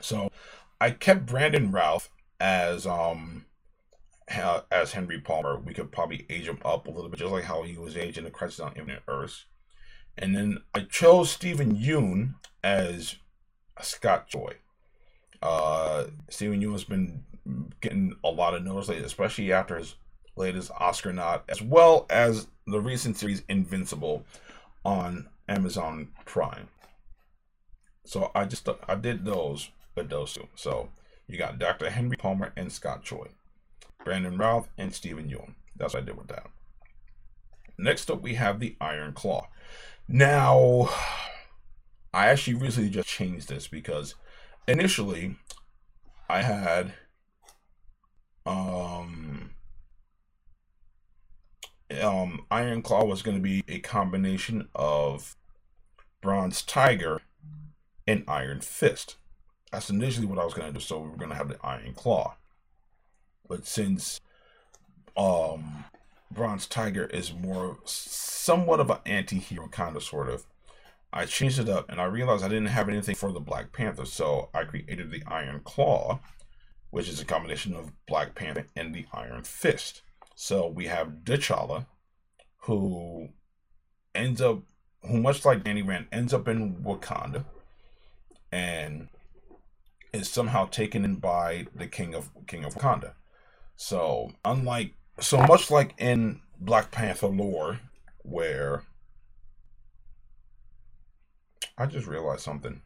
[0.00, 0.30] So
[0.80, 3.44] I kept Brandon Routh as um
[4.70, 5.58] as Henry Palmer.
[5.58, 8.18] We could probably age him up a little bit, just like how he was aged
[8.18, 9.46] in the Crisis on Infinite Earths.
[10.16, 13.16] And then I chose Steven Yeun as
[13.80, 14.56] Scott Choi.
[15.40, 17.24] Uh, Steven Yeun has been
[17.80, 19.94] getting a lot of notice lately, especially after his
[20.36, 24.24] latest Oscar nod, as well as the recent series Invincible
[24.84, 26.68] on Amazon Prime.
[28.04, 29.70] So I just I did those
[30.54, 30.90] So
[31.26, 31.90] you got Dr.
[31.90, 33.28] Henry Palmer and Scott Choi,
[34.04, 35.54] Brandon Routh and Steven Yeun.
[35.76, 36.46] That's what I did with that.
[37.78, 39.48] Next up, we have the Iron Claw.
[40.08, 40.88] Now,
[42.12, 44.14] I actually recently just changed this because
[44.66, 45.36] initially
[46.28, 46.94] I had
[48.46, 49.50] um
[52.00, 55.36] um Iron Claw was going to be a combination of
[56.20, 57.20] Bronze Tiger
[58.06, 59.16] and Iron Fist.
[59.72, 60.80] That's initially what I was going to do.
[60.80, 62.36] So we were going to have the Iron Claw.
[63.48, 64.20] But since
[65.16, 65.84] um
[66.30, 70.46] Bronze Tiger is more somewhat of an anti-hero kind of sort of.
[71.12, 74.04] I changed it up and I realized I didn't have anything for the Black Panther,
[74.04, 76.20] so I created the Iron Claw,
[76.90, 80.02] which is a combination of Black Panther and the Iron Fist.
[80.34, 81.86] So we have T'Challa,
[82.58, 83.30] who
[84.14, 84.62] ends up,
[85.02, 87.46] who much like Danny Rand, ends up in Wakanda,
[88.52, 89.08] and
[90.18, 93.12] is somehow taken in by the King of King of Wakanda.
[93.76, 97.80] So unlike so much like in Black Panther lore,
[98.22, 98.82] where
[101.76, 102.82] I just realized something.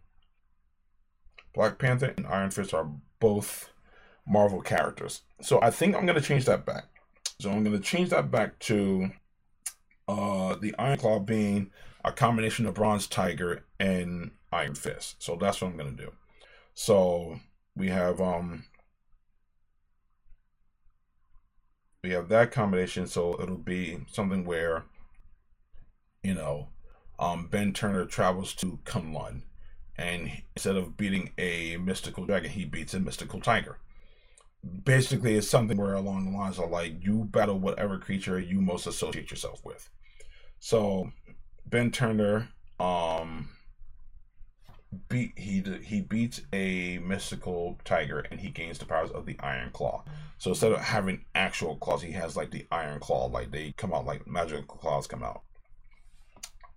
[1.55, 3.71] Black Panther and Iron Fist are both
[4.27, 5.23] Marvel characters.
[5.41, 6.85] So I think I'm going to change that back.
[7.41, 9.11] So I'm going to change that back to
[10.09, 11.71] uh, the Iron Claw being
[12.05, 15.23] a combination of Bronze Tiger and Iron Fist.
[15.23, 16.13] So that's what I'm going to do.
[16.75, 17.41] So
[17.77, 18.65] we have um
[22.03, 24.85] we have that combination, so it'll be something where,
[26.23, 26.69] you know,
[27.19, 29.43] um, Ben Turner travels to Kunlun,
[29.97, 33.79] and instead of beating a mystical dragon, he beats a mystical tiger.
[34.85, 38.87] Basically, it's something where along the lines of like you battle whatever creature you most
[38.87, 39.89] associate yourself with.
[40.59, 41.13] So
[41.67, 42.49] Ben Turner
[42.81, 43.51] um
[45.09, 49.71] beat he he beats a mystical tiger and he gains the powers of the Iron
[49.73, 50.05] Claw.
[50.39, 53.93] So instead of having actual claws, he has like the Iron Claw, like they come
[53.93, 55.43] out like magical claws come out.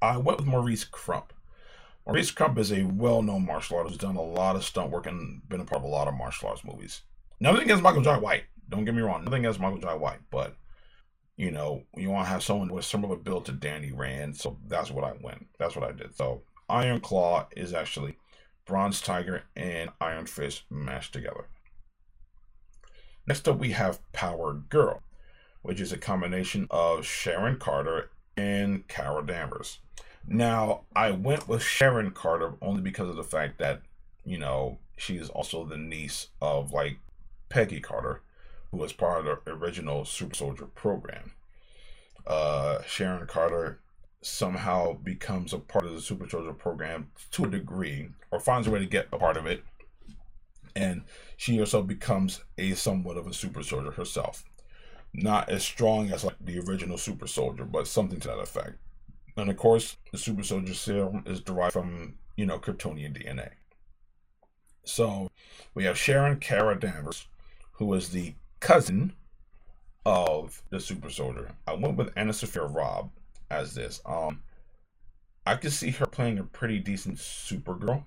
[0.02, 1.34] I went with Maurice Crump.
[2.06, 5.42] Maurice Crump is a well-known martial artist who's done a lot of stunt work and
[5.50, 7.02] been a part of a lot of martial arts movies.
[7.40, 8.44] Nothing against Michael Jai White.
[8.70, 9.24] Don't get me wrong.
[9.24, 10.56] Nothing against Michael Jai White, but
[11.38, 14.92] you know, you want to have someone with similar build to Danny Rand, so that's
[14.92, 15.48] what I went.
[15.60, 16.16] That's what I did.
[16.16, 18.18] So Iron Claw is actually
[18.66, 21.48] Bronze Tiger and Iron Fist mashed together.
[23.28, 25.02] Next up, we have Power Girl,
[25.62, 29.80] which is a combination of Sharon Carter and Carol Danvers.
[30.28, 33.82] Now, I went with Sharon Carter only because of the fact that,
[34.24, 36.98] you know, she is also the niece of like
[37.50, 38.22] Peggy Carter,
[38.72, 41.32] who was part of the original Super Soldier program.
[42.26, 43.80] Uh, Sharon Carter
[44.22, 48.72] somehow becomes a part of the Super Soldier program to a degree, or finds a
[48.72, 49.64] way to get a part of it,
[50.76, 51.04] and
[51.38, 54.44] she herself becomes a somewhat of a Super Soldier herself.
[55.14, 58.78] Not as strong as like the original Super Soldier, but something to that effect.
[59.38, 63.52] And of course, the Super Soldier serum is derived from, you know, Kryptonian DNA.
[64.84, 65.30] So
[65.74, 67.28] we have Sharon Kara Danvers,
[67.74, 69.14] who is the cousin
[70.06, 71.52] of the Super Soldier.
[71.68, 73.12] I went with AnnaSophia Robb
[73.50, 74.02] as this.
[74.06, 74.42] Um,
[75.46, 78.04] I could see her playing a pretty decent Supergirl,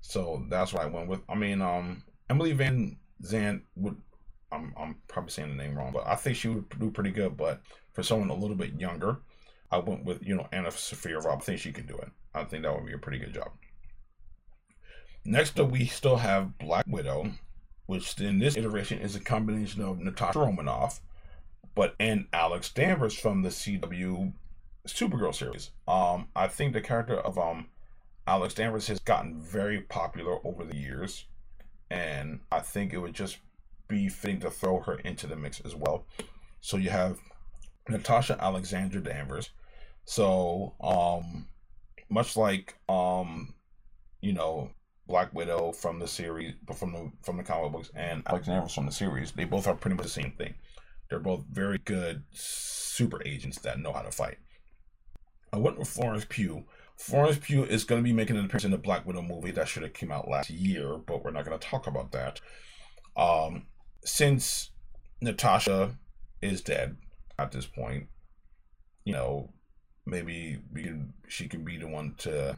[0.00, 1.20] so that's what I went with.
[1.28, 3.96] I mean, um, Emily Van Zant would.
[4.50, 7.36] I'm I'm probably saying the name wrong, but I think she would do pretty good.
[7.36, 9.18] But for someone a little bit younger,
[9.70, 11.40] I went with you know AnnaSophia Robb.
[11.40, 12.10] I think she can do it.
[12.34, 13.50] I think that would be a pretty good job.
[15.24, 17.32] Next up, we still have Black Widow,
[17.86, 21.00] which in this iteration is a combination of Natasha Romanoff,
[21.74, 24.32] but and Alex Danvers from the CW
[24.86, 25.70] Supergirl series.
[25.86, 27.66] Um, I think the character of um
[28.26, 31.26] Alex Danvers has gotten very popular over the years,
[31.90, 33.38] and I think it would just
[33.88, 36.06] be fitting to throw her into the mix as well.
[36.60, 37.18] So you have
[37.88, 39.50] Natasha Alexandra Danvers.
[40.04, 41.46] So um,
[42.08, 43.54] much like um,
[44.20, 44.70] you know
[45.06, 48.86] Black Widow from the series, from the from the comic books, and Alex Danvers from
[48.86, 50.54] the series, they both are pretty much the same thing.
[51.12, 54.38] They're both very good super agents that know how to fight.
[55.52, 56.64] I went with Florence Pugh.
[56.96, 59.68] Florence Pugh is going to be making an appearance in the Black Widow movie that
[59.68, 62.40] should have came out last year, but we're not going to talk about that.
[63.14, 63.66] Um,
[64.02, 64.70] since
[65.20, 65.98] Natasha
[66.40, 66.96] is dead
[67.38, 68.06] at this point,
[69.04, 69.52] you know,
[70.06, 72.56] maybe we can, she can be the one to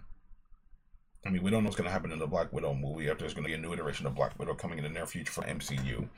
[1.26, 3.18] I mean, we don't know what's going to happen in the Black Widow movie if
[3.18, 5.32] there's going to be a new iteration of Black Widow coming in the near future
[5.32, 6.08] for MCU.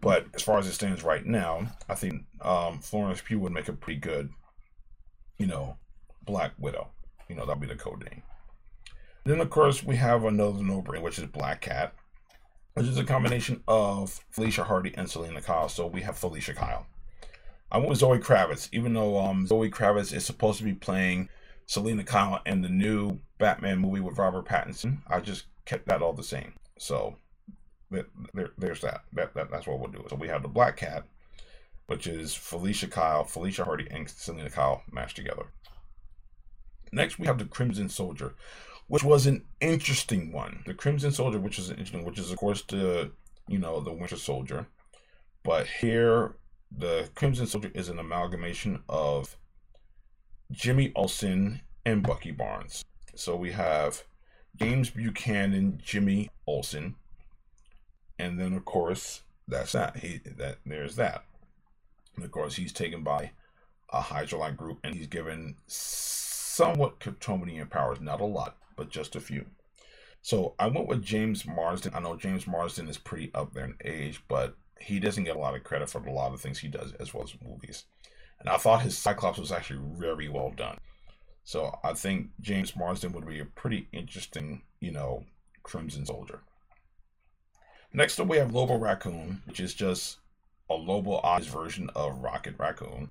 [0.00, 3.68] But as far as it stands right now, I think um, Florence Pugh would make
[3.68, 4.30] a pretty good,
[5.38, 5.76] you know,
[6.24, 6.88] Black Widow.
[7.28, 8.22] You know, that'll be the code name.
[9.24, 11.94] Then, of course, we have another no-brainer, which is Black Cat,
[12.74, 15.68] which is a combination of Felicia Hardy and Selina Kyle.
[15.68, 16.86] So we have Felicia Kyle.
[17.70, 21.28] I went with Zoe Kravitz, even though um, Zoe Kravitz is supposed to be playing
[21.70, 24.98] Selina Kyle in the new Batman movie with Robert Pattinson.
[25.06, 26.52] I just kept that all the same.
[26.78, 27.14] So
[27.92, 28.06] there,
[28.58, 29.02] there's that.
[29.12, 29.52] That, that.
[29.52, 30.04] That's what we'll do.
[30.10, 31.04] So we have the Black Cat,
[31.86, 35.44] which is Felicia Kyle, Felicia Hardy, and Selina Kyle mashed together.
[36.90, 38.34] Next, we have the Crimson Soldier,
[38.88, 40.64] which was an interesting one.
[40.66, 43.12] The Crimson Soldier, which is interesting, which is of course the
[43.46, 44.66] you know the Winter Soldier,
[45.44, 46.34] but here
[46.76, 49.36] the Crimson Soldier is an amalgamation of
[50.50, 52.84] Jimmy Olsen, and Bucky Barnes.
[53.14, 54.02] So we have
[54.56, 56.96] James Buchanan, Jimmy Olsen,
[58.18, 59.98] and then of course that's that.
[59.98, 61.24] He that there's that.
[62.16, 63.32] And of course he's taken by
[63.92, 69.20] a Hydra-like group, and he's given somewhat Kryptonian powers, not a lot, but just a
[69.20, 69.46] few.
[70.22, 71.92] So I went with James Marsden.
[71.94, 75.38] I know James Marsden is pretty up there in age, but he doesn't get a
[75.38, 77.84] lot of credit for a lot of things he does as well as movies.
[78.40, 80.78] And I thought his Cyclops was actually very well done.
[81.44, 85.24] So I think James Marsden would be a pretty interesting, you know,
[85.62, 86.40] Crimson Soldier.
[87.92, 90.18] Next up, we have Lobo Raccoon, which is just
[90.70, 93.10] a Lobo Eyes version of Rocket Raccoon.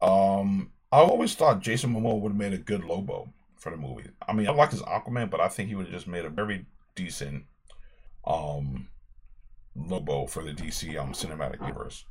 [0.00, 4.08] Um, I always thought Jason Momoa would have made a good Lobo for the movie.
[4.26, 6.30] I mean, I like his Aquaman, but I think he would have just made a
[6.30, 7.44] very decent
[8.26, 8.88] um
[9.76, 12.04] Lobo for the DC um cinematic universe.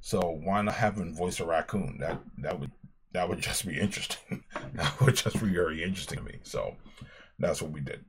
[0.00, 1.98] So why not have him voice a raccoon?
[2.00, 2.70] That that would
[3.12, 4.44] that would just be interesting.
[4.74, 6.38] that would just be very interesting to me.
[6.42, 6.76] So
[7.38, 8.04] that's what we did.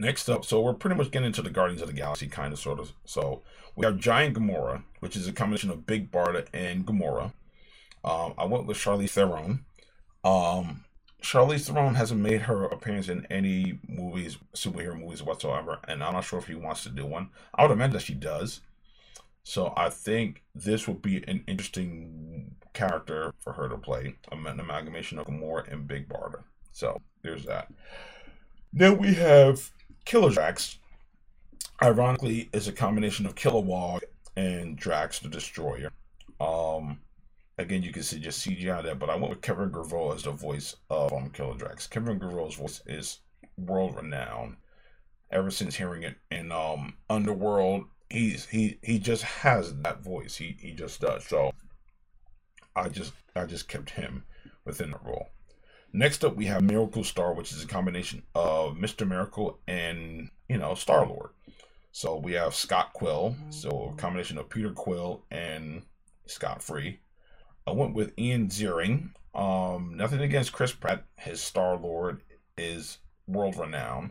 [0.00, 2.60] Next up, so we're pretty much getting into the Guardians of the Galaxy kind of
[2.60, 2.92] sort of.
[3.04, 3.42] So
[3.74, 7.32] we have Giant Gamora, which is a combination of Big Barda and Gamora.
[8.04, 9.64] Um, I went with Charlize Theron.
[10.22, 10.84] Um,
[11.20, 16.24] Charlize Theron hasn't made her appearance in any movies, superhero movies whatsoever, and I'm not
[16.24, 17.30] sure if she wants to do one.
[17.54, 18.60] I would imagine that she does.
[19.48, 25.18] So I think this would be an interesting character for her to play, an amalgamation
[25.18, 26.42] of Gamora and Big Barda.
[26.72, 27.72] So there's that.
[28.74, 29.70] Then we have
[30.04, 30.76] Killer Drax.
[31.82, 34.00] Ironically, is a combination of Kilowog
[34.36, 35.92] and Drax the Destroyer.
[36.42, 37.00] Um,
[37.56, 40.32] again, you can see just CGI there, but I went with Kevin Grevioux as the
[40.32, 41.86] voice of um, Killer Drax.
[41.86, 43.20] Kevin Grevioux' voice is
[43.56, 44.56] world renowned.
[45.30, 50.36] Ever since hearing it in um, Underworld, he's he he just has that voice.
[50.36, 51.24] He he just does.
[51.24, 51.52] So
[52.74, 54.24] I just I just kept him
[54.64, 55.28] within the role.
[55.92, 59.08] Next up, we have Miracle Star, which is a combination of Mr.
[59.08, 61.30] Miracle and you know Star Lord.
[61.92, 65.82] So we have Scott Quill, so a combination of Peter Quill and
[66.26, 67.00] Scott Free.
[67.66, 69.10] I went with Ian Ziering.
[69.34, 71.04] Um, nothing against Chris Pratt.
[71.16, 72.22] His Star Lord
[72.56, 74.10] is world renowned,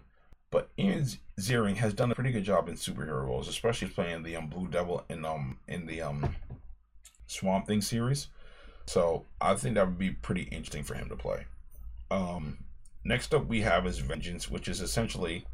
[0.52, 1.06] but Ian
[1.40, 4.68] Ziering has done a pretty good job in superhero roles, especially playing the um, Blue
[4.68, 6.36] Devil in um in the um
[7.28, 8.28] Swamp Thing series.
[8.86, 11.46] So I think that would be pretty interesting for him to play.
[12.10, 12.60] Um,
[13.04, 15.46] next up, we have is Vengeance, which is essentially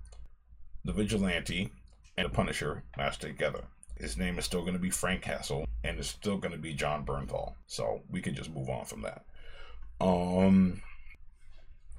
[0.86, 1.72] the Vigilante
[2.16, 3.64] and the Punisher matched together.
[3.98, 6.74] His name is still going to be Frank Castle, and it's still going to be
[6.74, 7.54] Jon Bernthal.
[7.66, 9.26] So we can just move on from that.
[10.00, 10.82] Um,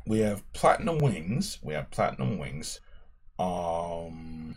[0.06, 1.58] we have Platinum Wings.
[1.62, 2.80] We have Platinum Wings.
[3.38, 4.56] Um,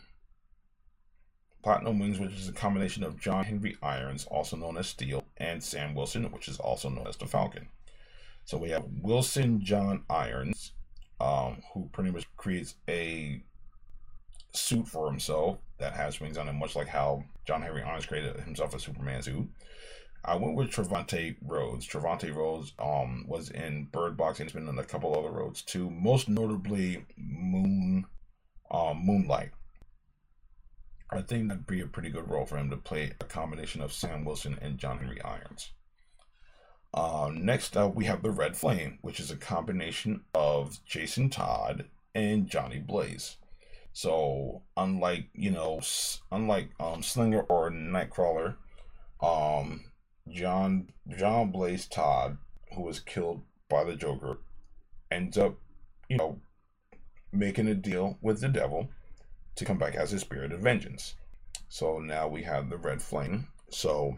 [1.64, 5.64] Platinum Wings, which is a combination of John Henry Irons, also known as Steel, and
[5.64, 7.68] Sam Wilson, which is also known as the Falcon.
[8.46, 10.72] So we have Wilson John Irons,
[11.20, 13.42] um, who pretty much creates a
[14.54, 18.40] suit for himself that has wings on it, much like how John Henry Irons created
[18.40, 19.48] himself a Superman suit.
[20.24, 21.88] I went with Trevante Rhodes.
[21.88, 25.62] Trevante Rhodes um, was in Bird Box and he's been in a couple other roles
[25.62, 28.06] too, most notably Moon
[28.72, 29.52] um, Moonlight.
[31.10, 33.94] I think that'd be a pretty good role for him to play a combination of
[33.94, 35.72] Sam Wilson and John Henry Irons.
[36.94, 41.86] Uh, next up, we have the Red Flame, which is a combination of Jason Todd
[42.16, 43.38] and Johnny Blaze.
[43.94, 45.82] So unlike you know,
[46.32, 48.56] unlike um, Slinger or Nightcrawler,
[49.22, 49.86] um,
[50.30, 52.38] John John Blaze Todd,
[52.76, 54.40] who was killed by the Joker,
[55.10, 55.56] ends up,
[56.10, 56.40] you know,
[57.38, 58.90] making a deal with the devil
[59.56, 61.16] to come back as a spirit of vengeance.
[61.70, 63.48] So now we have the Red Flame.
[63.70, 64.18] So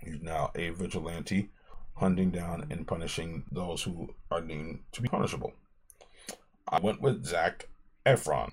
[0.00, 1.50] he's now a vigilante,
[1.94, 5.52] hunting down and punishing those who are deemed to be punishable.
[6.68, 7.68] I went with Zac
[8.04, 8.52] Efron.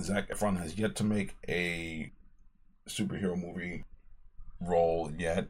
[0.00, 2.10] Zac Efron has yet to make a
[2.88, 3.84] superhero movie
[4.60, 5.48] role yet,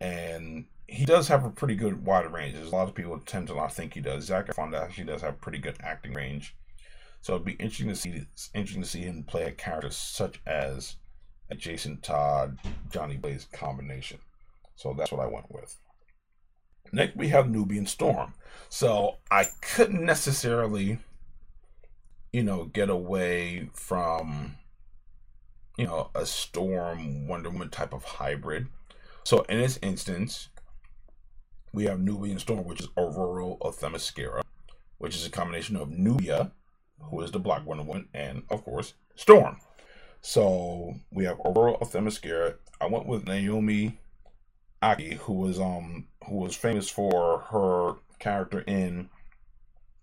[0.00, 2.54] and he does have a pretty good wide range.
[2.54, 4.24] There's a lot of people tend to not think he does.
[4.24, 6.56] Zac Efron actually does have pretty good acting range,
[7.20, 10.96] so it'd be interesting to see interesting to see him play a character such as
[11.50, 12.58] a Jason Todd
[12.90, 14.18] Johnny Blaze combination.
[14.76, 15.78] So that's what I went with.
[16.92, 18.34] Next, we have Nubian Storm.
[18.68, 20.98] So I couldn't necessarily
[22.32, 24.56] you know, get away from,
[25.76, 28.68] you know, a Storm Wonder Woman type of hybrid.
[29.24, 30.48] So in this instance,
[31.72, 34.42] we have Nubian Storm, which is Aurora of Themyscira,
[34.98, 36.52] which is a combination of Nubia,
[37.00, 39.56] who is the Black Wonder Woman, and of course Storm.
[40.22, 42.56] So we have Aurora of Themyscira.
[42.80, 43.98] I went with Naomi
[44.82, 49.08] Ackie, who was um who was famous for her character in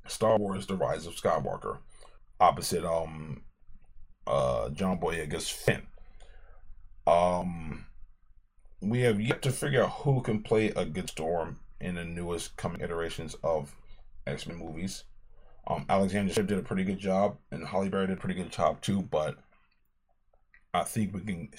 [0.08, 1.80] Star Wars: The Rise of Skywalker
[2.40, 3.42] opposite um
[4.26, 5.84] uh John Boyega's Finn.
[7.06, 7.86] Um
[8.82, 12.58] we have yet to figure out who can play a good storm in the newest
[12.58, 13.76] coming iterations of
[14.26, 15.04] X-Men movies.
[15.68, 18.52] Um Alexandra Shipp did a pretty good job and Halle Berry did a pretty good
[18.52, 19.38] job too, but
[20.74, 21.50] I think we can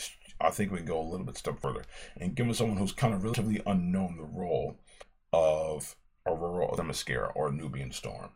[0.40, 1.84] I think we can go a little bit step further
[2.16, 4.78] and give us someone who's kind of relatively unknown the role
[5.32, 5.96] of
[6.26, 8.30] Aurora Themyscira or Nubian Storm.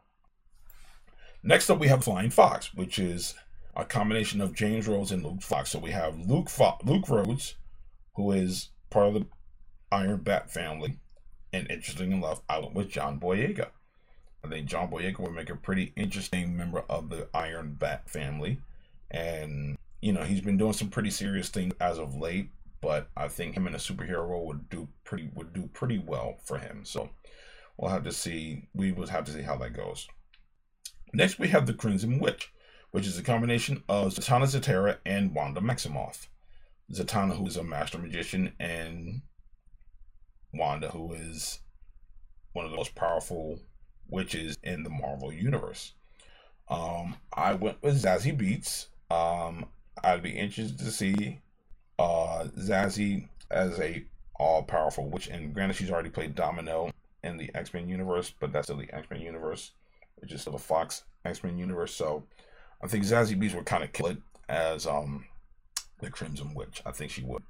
[1.42, 3.34] Next up, we have Flying Fox, which is
[3.76, 5.70] a combination of James Rhodes and Luke Fox.
[5.70, 7.56] So we have Luke Fo- Luke Rhodes,
[8.14, 9.26] who is part of the
[9.90, 10.98] Iron Bat family,
[11.52, 13.68] and interesting enough, I went with John Boyega.
[14.44, 18.58] I think John Boyega would make a pretty interesting member of the Iron Bat family,
[19.10, 22.50] and you know he's been doing some pretty serious things as of late.
[22.80, 26.38] But I think him in a superhero role would do pretty would do pretty well
[26.44, 26.80] for him.
[26.84, 27.10] So
[27.76, 28.68] we'll have to see.
[28.74, 30.08] We will have to see how that goes.
[31.12, 32.52] Next, we have the Crimson Witch,
[32.90, 36.26] which is a combination of Zatanna Zatara and Wanda Maximoff.
[36.92, 39.22] Zatanna, who is a master magician, and
[40.52, 41.60] Wanda, who is
[42.52, 43.58] one of the most powerful
[44.08, 45.94] witches in the Marvel universe.
[46.68, 48.86] Um, I went with Zazie Beetz.
[49.10, 49.66] Um,
[50.02, 51.40] I'd be interested to see
[51.98, 54.04] uh, Zazie as a
[54.36, 56.90] all powerful witch, and granted, she's already played Domino
[57.22, 59.72] in the X Men universe, but that's still the X Men universe,
[60.16, 61.94] which is still the Fox X Men universe.
[61.94, 62.24] So
[62.82, 64.18] I think Zazie Beetz would kind of kill it
[64.48, 65.24] as um
[66.02, 66.82] the Crimson Witch.
[66.84, 67.42] I think she would.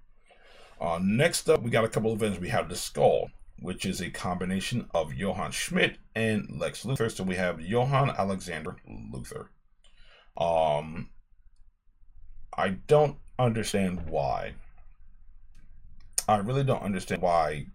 [0.80, 2.40] Uh, next up, we got a couple of events.
[2.40, 7.10] We have the Skull, which is a combination of Johann Schmidt and Lex Luthor.
[7.10, 9.48] So we have Johann Alexander Luthor.
[10.36, 11.10] Um,
[12.56, 14.54] I don't understand why.
[16.28, 17.66] I really don't understand why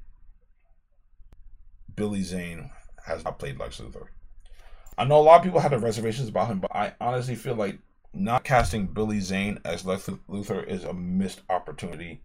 [1.95, 2.71] Billy Zane
[3.05, 4.07] has not played Lex Luthor.
[4.97, 7.79] I know a lot of people had reservations about him, but I honestly feel like
[8.17, 12.21] not casting Billy Zane as Lex Luthor is a missed opportunity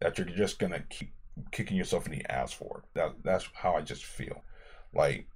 [0.00, 1.12] that you're just gonna keep
[1.52, 2.84] kicking yourself in the ass for.
[2.94, 4.42] That that's how I just feel.
[4.94, 5.28] Like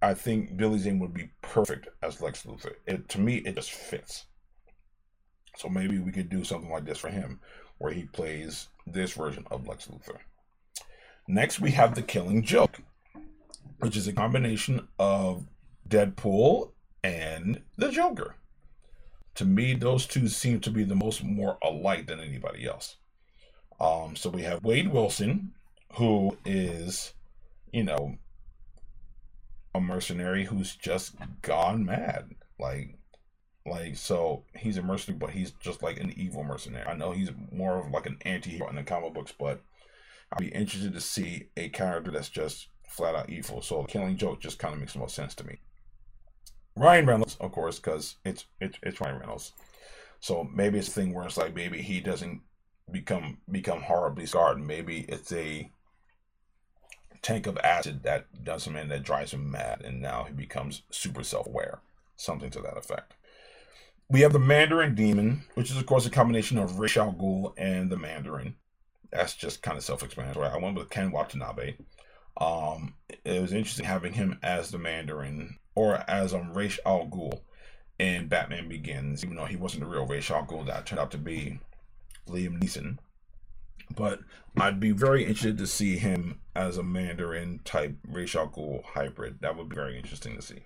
[0.00, 2.74] I think Billy Zane would be perfect as Lex Luthor.
[2.86, 4.26] It to me it just fits.
[5.56, 7.40] So maybe we could do something like this for him,
[7.78, 10.18] where he plays this version of Lex Luthor.
[11.26, 12.80] Next, we have the Killing Joke,
[13.80, 15.48] which is a combination of
[15.88, 18.36] Deadpool and the Joker.
[19.38, 22.96] To me, those two seem to be the most more alike than anybody else.
[23.78, 25.52] Um, so we have Wade Wilson,
[25.92, 27.14] who is,
[27.72, 28.16] you know,
[29.76, 32.34] a mercenary who's just gone mad.
[32.58, 32.98] Like,
[33.64, 36.88] like so he's a mercenary, but he's just like an evil mercenary.
[36.88, 39.62] I know he's more of like an anti-hero in the comic books, but
[40.32, 43.62] I'd be interested to see a character that's just flat out evil.
[43.62, 45.60] So Killing Joke just kind of makes the most sense to me.
[46.78, 49.52] Ryan Reynolds, of course, because it's, it's it's Ryan Reynolds.
[50.20, 52.40] So maybe it's a thing where it's like maybe he doesn't
[52.90, 54.60] become become horribly scarred.
[54.60, 55.70] Maybe it's a
[57.22, 60.82] tank of acid that does him in that drives him mad, and now he becomes
[60.90, 61.80] super self-aware.
[62.16, 63.14] Something to that effect.
[64.10, 67.52] We have the Mandarin Demon, which is of course a combination of Ra's al Ghul
[67.56, 68.56] and the Mandarin.
[69.12, 70.48] That's just kind of self-explanatory.
[70.48, 71.76] I went with Ken Watanabe.
[72.36, 77.40] Um, it was interesting having him as the Mandarin or as um Ra's al Ghul
[78.00, 80.66] in Batman Begins, even though he wasn't the real Ra's al Ghul.
[80.66, 81.60] That turned out to be
[82.26, 82.98] Liam Neeson.
[83.94, 84.20] But
[84.56, 89.38] I'd be very interested to see him as a Mandarin type Ra's al Ghul hybrid.
[89.40, 90.64] That would be very interesting to see.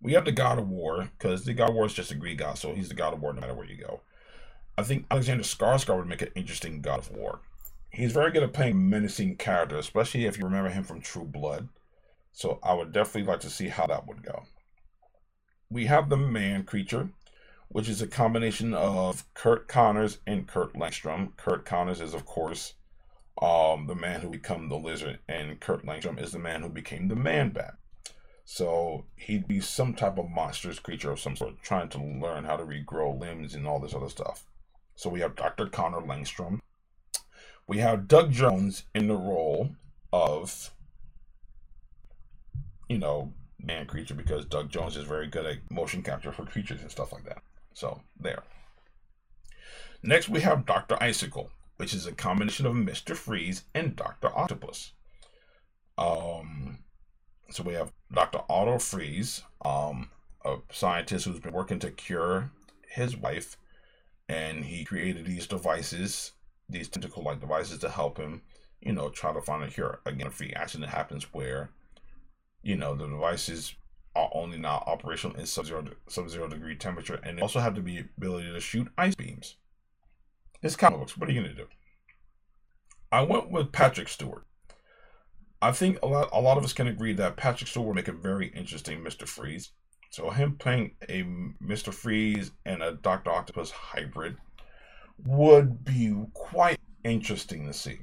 [0.00, 2.38] We have the God of War, because the God of War is just a Greek
[2.38, 4.00] god, so he's the God of War no matter where you go.
[4.78, 7.40] I think Alexander Skarsgård would make an interesting God of War.
[7.90, 11.68] He's very good at playing menacing characters, especially if you remember him from True Blood.
[12.32, 14.44] So I would definitely like to see how that would go.
[15.68, 17.10] We have the Man Creature,
[17.68, 21.36] which is a combination of Curt Connors and Kurt Langstrom.
[21.36, 22.74] Curt Connors is, of course,
[23.40, 27.08] um, the man who became the lizard, and Kurt Langstrom is the man who became
[27.08, 27.74] the man bat.
[28.44, 32.56] So he'd be some type of monstrous creature of some sort, trying to learn how
[32.56, 34.44] to regrow limbs and all this other stuff.
[34.96, 35.66] So we have Dr.
[35.66, 36.58] Connor Langstrom.
[37.68, 39.76] We have Doug Jones in the role
[40.12, 40.74] of,
[42.90, 43.32] you know,
[43.62, 47.12] man creature because Doug Jones is very good at motion capture for creatures and stuff
[47.12, 47.38] like that.
[47.72, 48.42] So there.
[50.02, 51.00] Next, we have Dr.
[51.00, 53.14] Icicle, which is a combination of Mr.
[53.14, 54.36] Freeze and Dr.
[54.36, 54.92] Octopus.
[55.96, 56.78] Um,
[57.50, 58.40] so we have Dr.
[58.48, 60.10] Otto Freeze, um,
[60.44, 62.50] a scientist who's been working to cure
[62.88, 63.56] his wife,
[64.28, 66.32] and he created these devices,
[66.68, 68.42] these tentacle-like devices to help him,
[68.80, 70.00] you know, try to find a cure.
[70.06, 71.70] Again, a freak accident happens where,
[72.62, 73.74] you know, the devices
[74.14, 78.52] are only now operational in sub-zero sub-zero degree temperature, and they also have the ability
[78.52, 79.56] to shoot ice beams.
[80.62, 81.16] It's comic books.
[81.16, 81.66] What are you gonna do?
[83.12, 84.44] I went with Patrick Stewart.
[85.62, 88.08] I think a lot a lot of us can agree that Patrick Stewart would make
[88.08, 89.26] a very interesting Mr.
[89.26, 89.72] Freeze.
[90.10, 91.22] So him playing a
[91.62, 91.94] Mr.
[91.94, 94.36] Freeze and a Doctor Octopus hybrid
[95.24, 97.98] would be quite interesting to see.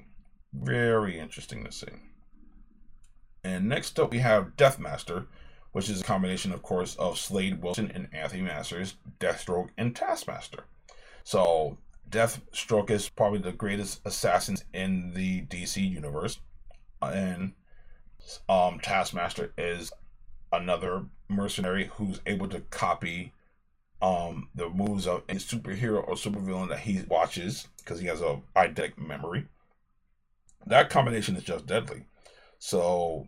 [0.54, 1.88] Very interesting to see.
[3.48, 5.28] And next up we have Deathmaster,
[5.72, 10.66] which is a combination, of course, of Slade Wilson and Anthony Masters, Deathstroke, and Taskmaster.
[11.24, 11.78] So
[12.10, 16.40] Deathstroke is probably the greatest assassin in the DC universe,
[17.02, 17.54] and
[18.50, 19.94] um, Taskmaster is
[20.52, 23.32] another mercenary who's able to copy
[24.02, 28.42] um, the moves of a superhero or supervillain that he watches because he has a
[28.58, 29.48] eidetic memory.
[30.66, 32.04] That combination is just deadly.
[32.60, 33.28] So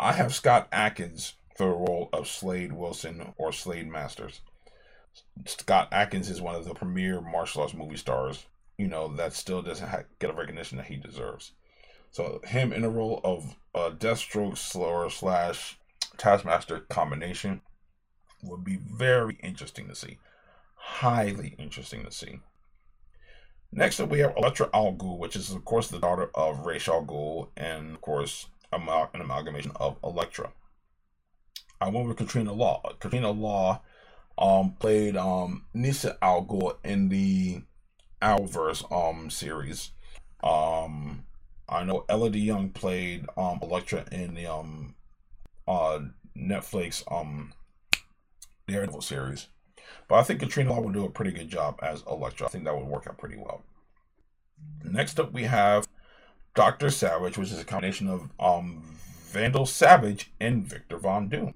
[0.00, 4.40] I have Scott Adkins for the role of Slade Wilson or Slade Masters.
[5.44, 8.46] Scott Adkins is one of the premier martial arts movie stars,
[8.76, 9.90] you know, that still doesn't
[10.20, 11.52] get a recognition that he deserves.
[12.12, 15.78] So him in a role of uh, a Deathstroke slower slash
[16.16, 17.60] Taskmaster combination
[18.42, 20.18] would be very interesting to see.
[20.76, 22.40] Highly interesting to see.
[23.72, 26.88] Next up, we have Elektra Al Ghul, which is, of course, the daughter of Ra's
[26.88, 30.52] al Ghul, and, of course, an amalgamation of Elektra.
[31.80, 32.82] I went with Katrina Law.
[32.98, 33.82] Katrina Law
[34.36, 37.62] um, played um, Nyssa Al Ghul in the
[38.20, 39.90] Arrowverse um, series.
[40.42, 41.24] Um,
[41.68, 44.94] I know Elodie Yung played um, Elektra in the um,
[45.66, 46.00] uh,
[46.36, 47.52] Netflix um,
[48.66, 49.48] Daredevil series.
[50.08, 52.46] But I think Katrina Law would do a pretty good job as Elektra.
[52.46, 53.62] I think that would work out pretty well.
[54.82, 55.86] Next up, we have
[56.58, 58.82] Doctor Savage, which is a combination of um,
[59.28, 61.54] Vandal Savage and Victor Von Doom.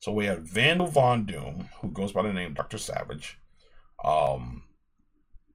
[0.00, 3.38] So we have Vandal Von Doom, who goes by the name Doctor Savage.
[4.04, 4.64] Um,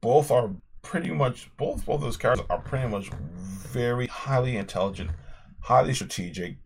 [0.01, 0.49] both are
[0.81, 5.11] pretty much both both those characters are pretty much very highly intelligent,
[5.59, 6.57] highly strategic,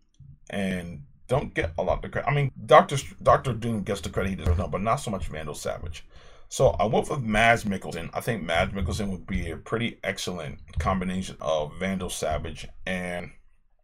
[0.49, 2.29] and don't get a lot of credit.
[2.29, 5.27] I mean, Doctor Doctor Doom gets the credit he deserves, no, but not so much
[5.27, 6.05] Vandal Savage.
[6.53, 8.11] So I went with Mads Mikkelsen.
[8.13, 13.31] I think Mads Mikkelsen would be a pretty excellent combination of Vandal Savage and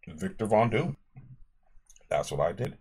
[0.07, 0.95] Victor Von Doom.
[2.09, 2.77] That's what I did.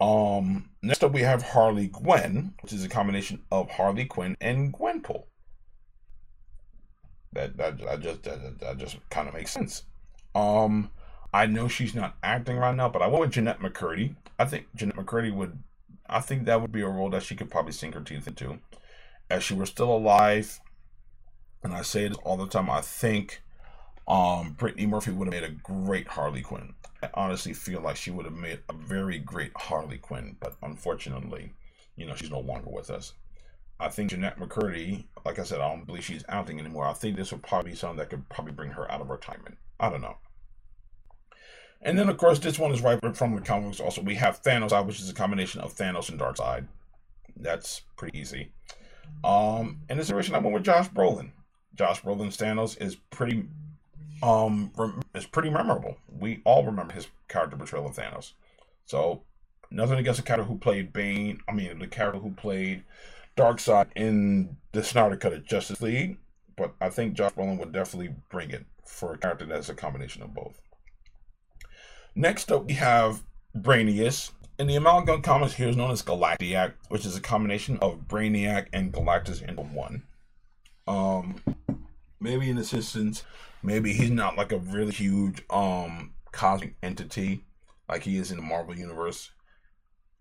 [0.00, 4.72] Um, next up we have Harley Gwen, which is a combination of Harley Quinn and
[4.72, 5.24] Gwenpool.
[7.34, 9.82] That that, that just that, that just kind of makes sense.
[10.34, 10.90] Um,
[11.30, 14.14] I know she's not acting right now, but I went with Jennette McCurdy.
[14.38, 15.62] I think Jennette McCurdy would,
[16.08, 18.60] I think that would be a role that she could probably sink her teeth into.
[19.30, 20.60] As she were still alive,
[21.62, 23.42] and I say it all the time, I think
[24.06, 26.74] um, Brittany Murphy would have made a great Harley Quinn.
[27.02, 31.52] I honestly feel like she would have made a very great Harley Quinn, but unfortunately,
[31.96, 33.14] you know, she's no longer with us.
[33.80, 36.86] I think Jennette McCurdy, like I said, I don't believe she's acting anymore.
[36.86, 39.58] I think this would probably be something that could probably bring her out of retirement.
[39.80, 40.16] I don't know.
[41.82, 43.80] And then, of course, this one is right from the comics.
[43.80, 46.68] Also, we have Thanos, which is a combination of Thanos and Darkseid.
[47.36, 48.52] That's pretty easy.
[49.22, 51.30] Um, in this iteration, I went with Josh Brolin.
[51.74, 53.46] Josh Brolin's Thanos is pretty,
[54.22, 54.70] um,
[55.14, 55.96] is pretty memorable.
[56.18, 58.32] We all remember his character portrayal of Thanos.
[58.86, 59.22] So,
[59.70, 61.40] nothing against the character who played Bane.
[61.48, 62.84] I mean, the character who played
[63.36, 66.18] Darkseid in the Snyder Cut of Justice League.
[66.56, 70.22] But I think Josh Brolin would definitely bring it for a character that's a combination
[70.22, 70.60] of both.
[72.14, 73.24] Next up, we have
[73.56, 74.30] Brainius.
[74.56, 78.68] In the Amalgam comics, he is known as Galactiac, which is a combination of Brainiac
[78.72, 80.04] and Galactus into one.
[80.86, 81.42] Um,
[82.20, 83.24] maybe in this instance,
[83.64, 87.44] maybe he's not like a really huge um cosmic entity
[87.88, 89.30] like he is in the Marvel universe.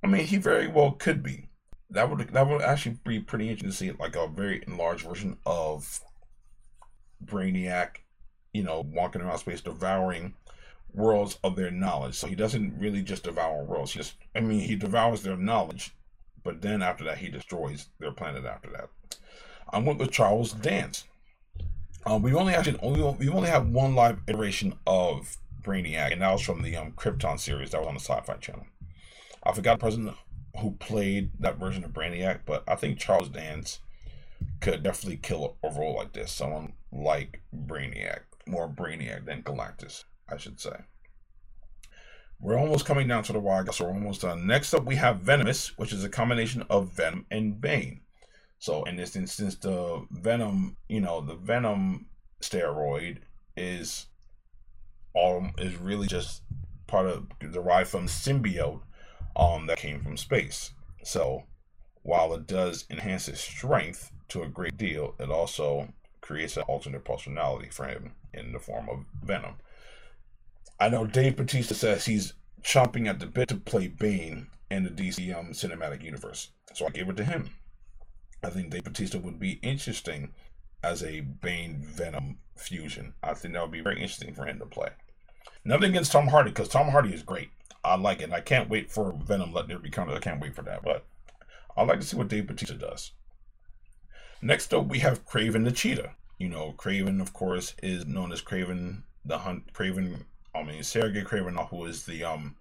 [0.03, 1.49] I mean, he very well could be.
[1.91, 5.38] That would that would actually be pretty interesting to see like a very enlarged version
[5.45, 6.01] of
[7.23, 7.97] Brainiac,
[8.51, 10.34] you know, walking around space devouring
[10.93, 12.15] worlds of their knowledge.
[12.15, 13.93] So he doesn't really just devour worlds.
[13.93, 15.95] He just, I mean, he devours their knowledge,
[16.43, 18.45] but then after that, he destroys their planet.
[18.45, 18.89] After that,
[19.69, 21.05] I went with Charles Dance.
[22.05, 26.31] Um, we only actually only we only have one live iteration of Brainiac, and that
[26.33, 28.67] was from the um, Krypton series that was on the Sci-Fi Channel.
[29.43, 30.13] I forgot the person
[30.59, 33.79] who played that version of Brainiac, but I think Charles Dance
[34.59, 36.31] could definitely kill a role like this.
[36.31, 40.03] Someone like Brainiac, more Brainiac than Galactus.
[40.34, 40.75] I should say.
[42.39, 44.45] We're almost coming down to the wire, so we're almost done.
[44.45, 48.01] Next up, we have Venomous, which is a combination of Venom and Bane.
[48.59, 52.07] So in this instance, the Venom, you know, the Venom
[52.41, 53.19] steroid
[53.55, 54.07] is
[55.13, 56.41] all is really just
[56.88, 58.81] part of derived from symbiote
[59.36, 60.71] um that came from space.
[61.03, 61.43] So
[62.01, 67.05] while it does enhance his strength to a great deal, it also creates an alternate
[67.05, 69.55] personality for him in the form of Venom.
[70.84, 74.89] I know Dave Bautista says he's chomping at the bit to play Bane in the
[74.89, 76.49] DC um, cinematic universe.
[76.73, 77.51] So I gave it to him.
[78.43, 80.34] I think Dave Bautista would be interesting
[80.84, 83.13] as a Bane Venom fusion.
[83.23, 84.89] I think that would be very interesting for him to play.
[85.63, 87.51] Nothing against Tom Hardy, because Tom Hardy is great.
[87.86, 88.25] I like it.
[88.25, 90.17] And I can't wait for Venom Let There Be Carnage.
[90.17, 90.84] I can't wait for that.
[90.84, 91.05] But
[91.77, 93.11] I'd like to see what Dave Bautista does.
[94.41, 96.13] Next up, we have Kraven the Cheetah.
[96.38, 100.25] You know, Kraven, of course, is known as Kraven the Hunt, Kraven
[100.56, 102.56] I mean, Sergei Kravinoff, who is the um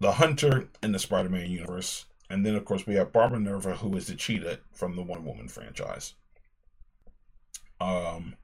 [0.00, 3.96] the hunter in the Spider-Man universe, and then of course we have Barbara Minerva, who
[3.96, 6.14] is the cheetah from the Wonder Woman franchise.
[7.80, 8.36] Um,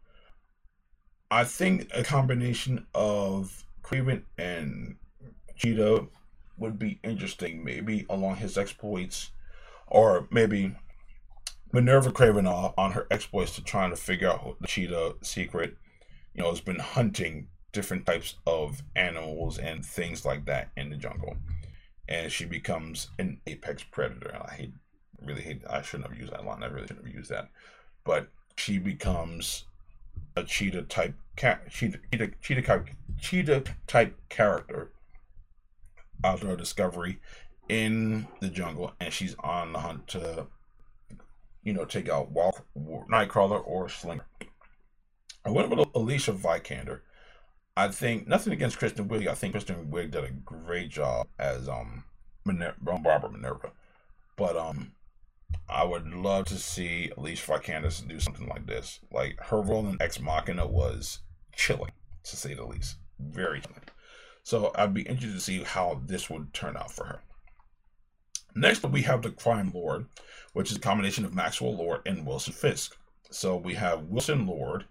[1.31, 4.97] I think a combination of Kraven and
[5.57, 6.07] Cheetah
[6.59, 9.31] would be interesting, maybe along his exploits,
[9.87, 10.75] or maybe
[11.73, 15.77] Minerva Kravinoff on her exploits to trying to figure out the Cheetah secret.
[16.35, 20.97] You know, has been hunting different types of animals and things like that in the
[20.97, 21.37] jungle.
[22.09, 24.37] And she becomes an apex predator.
[24.43, 24.73] I hate,
[25.23, 26.63] really hate, I shouldn't have used that line.
[26.63, 27.49] I really shouldn't have used that.
[28.05, 29.65] But she becomes
[30.37, 32.89] a cheetah type cat, cheetah, cheetah, cheetah type,
[33.21, 34.93] cheetah type character
[36.25, 37.21] outdoor discovery
[37.69, 40.47] in the jungle, and she's on the hunt to,
[41.63, 44.25] you know, take out Walk, Nightcrawler or Slinger.
[45.45, 47.01] I went with Alicia Vikander.
[47.79, 49.29] I think nothing against Kristen Wiig.
[49.29, 52.03] I think Kristen Wiig did a great job as um
[52.45, 53.71] Barbara Minerva,
[54.35, 54.91] but um
[55.69, 58.99] I would love to see Alicia Vikander do something like this.
[59.13, 61.21] Like her role in Ex Machina was
[61.55, 61.93] chilling,
[62.25, 62.97] to say the least.
[63.21, 63.83] Very chilling.
[64.43, 67.21] So I'd be interested to see how this would turn out for her.
[68.57, 70.07] Next, we have the Crime Lord,
[70.53, 72.97] which is a combination of Maxwell Lord and Wilson Fisk.
[73.31, 74.87] So we have Wilson Lord,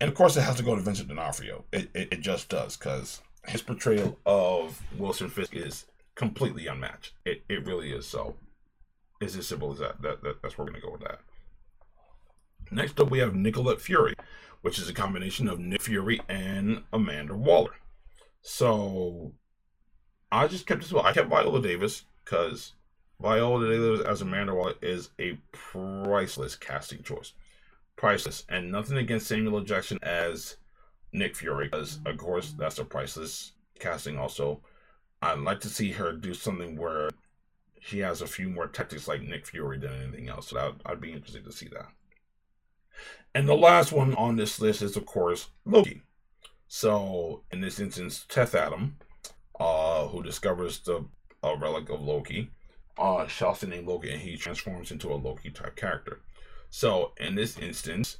[0.00, 1.64] and of course, it has to go to Vincent D'Onofrio.
[1.72, 7.12] It, it, it just does, because his portrayal of Wilson Fisk is completely unmatched.
[7.24, 8.06] It, it really is.
[8.06, 8.36] So
[9.20, 10.02] it's as simple as that.
[10.02, 11.20] that, that that's where we're going to go with that.
[12.70, 14.14] Next up, we have Nicolette Fury,
[14.62, 17.74] which is a combination of Nick Fury and Amanda Waller.
[18.40, 19.32] So
[20.32, 20.92] I just kept this.
[20.92, 22.72] I kept Viola Davis because
[23.20, 27.32] Viola Davis as Amanda Waller is a priceless casting choice.
[27.96, 28.44] Priceless.
[28.48, 29.64] And nothing against Samuel L.
[29.64, 30.56] Jackson as
[31.12, 34.60] Nick Fury, because of course that's a priceless casting also.
[35.22, 37.10] I'd like to see her do something where
[37.80, 40.48] she has a few more tactics like Nick Fury than anything else.
[40.48, 41.88] So that, I'd be interested to see that.
[43.34, 46.02] And the last one on this list is, of course, Loki.
[46.68, 48.96] So, in this instance, Teth Adam,
[49.58, 51.04] uh, who discovers the
[51.42, 52.50] relic of Loki,
[52.96, 56.20] uh, shouts the name Loki and he transforms into a Loki type character.
[56.76, 58.18] So, in this instance,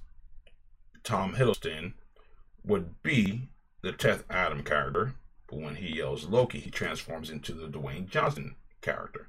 [1.03, 1.95] Tom Hiddleston
[2.63, 3.49] would be
[3.83, 5.17] the Teth Adam character,
[5.49, 9.29] but when he yells Loki, he transforms into the Dwayne Johnson character.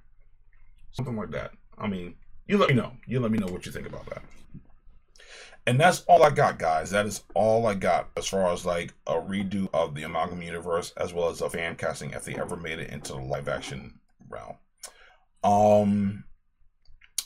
[0.92, 1.54] Something like that.
[1.76, 2.14] I mean,
[2.46, 2.92] you let me know.
[3.08, 4.22] You let me know what you think about that.
[5.66, 6.92] And that's all I got, guys.
[6.92, 10.94] That is all I got as far as like a redo of the Amalgam universe,
[10.98, 14.02] as well as a fan casting if they ever made it into the live action
[14.30, 14.58] realm.
[15.44, 16.26] Um,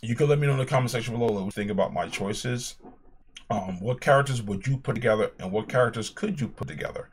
[0.02, 2.08] you can let me know in the comment section below what you think about my
[2.08, 2.76] choices.
[3.50, 7.10] Um, what characters would you put together, and what characters could you put together?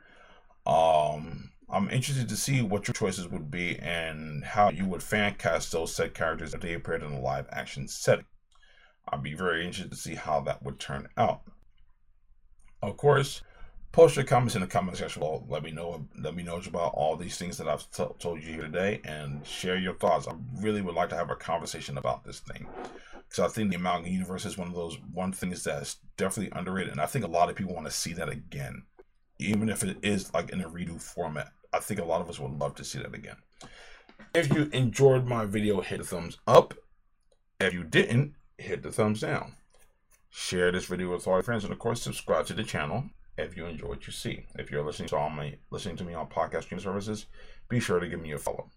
[0.67, 5.35] Um, I'm interested to see what your choices would be and how you would fan
[5.35, 8.27] cast those set characters if they appeared in a live action setting.
[9.09, 11.43] I'd be very interested to see how that would turn out.
[12.83, 13.43] Of course,
[13.97, 15.43] post your comments in the comment section below.
[15.49, 16.07] Let me know.
[16.21, 19.79] Let me know about all these things that I've told you here today, and share
[19.79, 20.29] your thoughts.
[20.29, 22.67] I really would like to have a conversation about this thing
[23.27, 26.93] because I think the Amalgam Universe is one of those one things that's definitely underrated,
[26.93, 28.83] and I think a lot of people want to see that again,
[29.39, 31.49] even if it is like in a redo format.
[31.73, 33.37] I think a lot of us would love to see that again.
[34.35, 36.75] If you enjoyed my video, hit the thumbs up.
[37.59, 39.55] If you didn't, hit the thumbs down.
[40.29, 43.07] Share this video with all your friends, and of course, subscribe to the channel
[43.39, 44.47] if you enjoy what you see.
[44.57, 47.27] If you're listening to all my listening to me on podcast services,
[47.69, 48.71] be sure to give me a follow.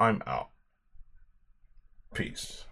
[0.00, 0.50] I'm out.
[2.14, 2.64] Peace.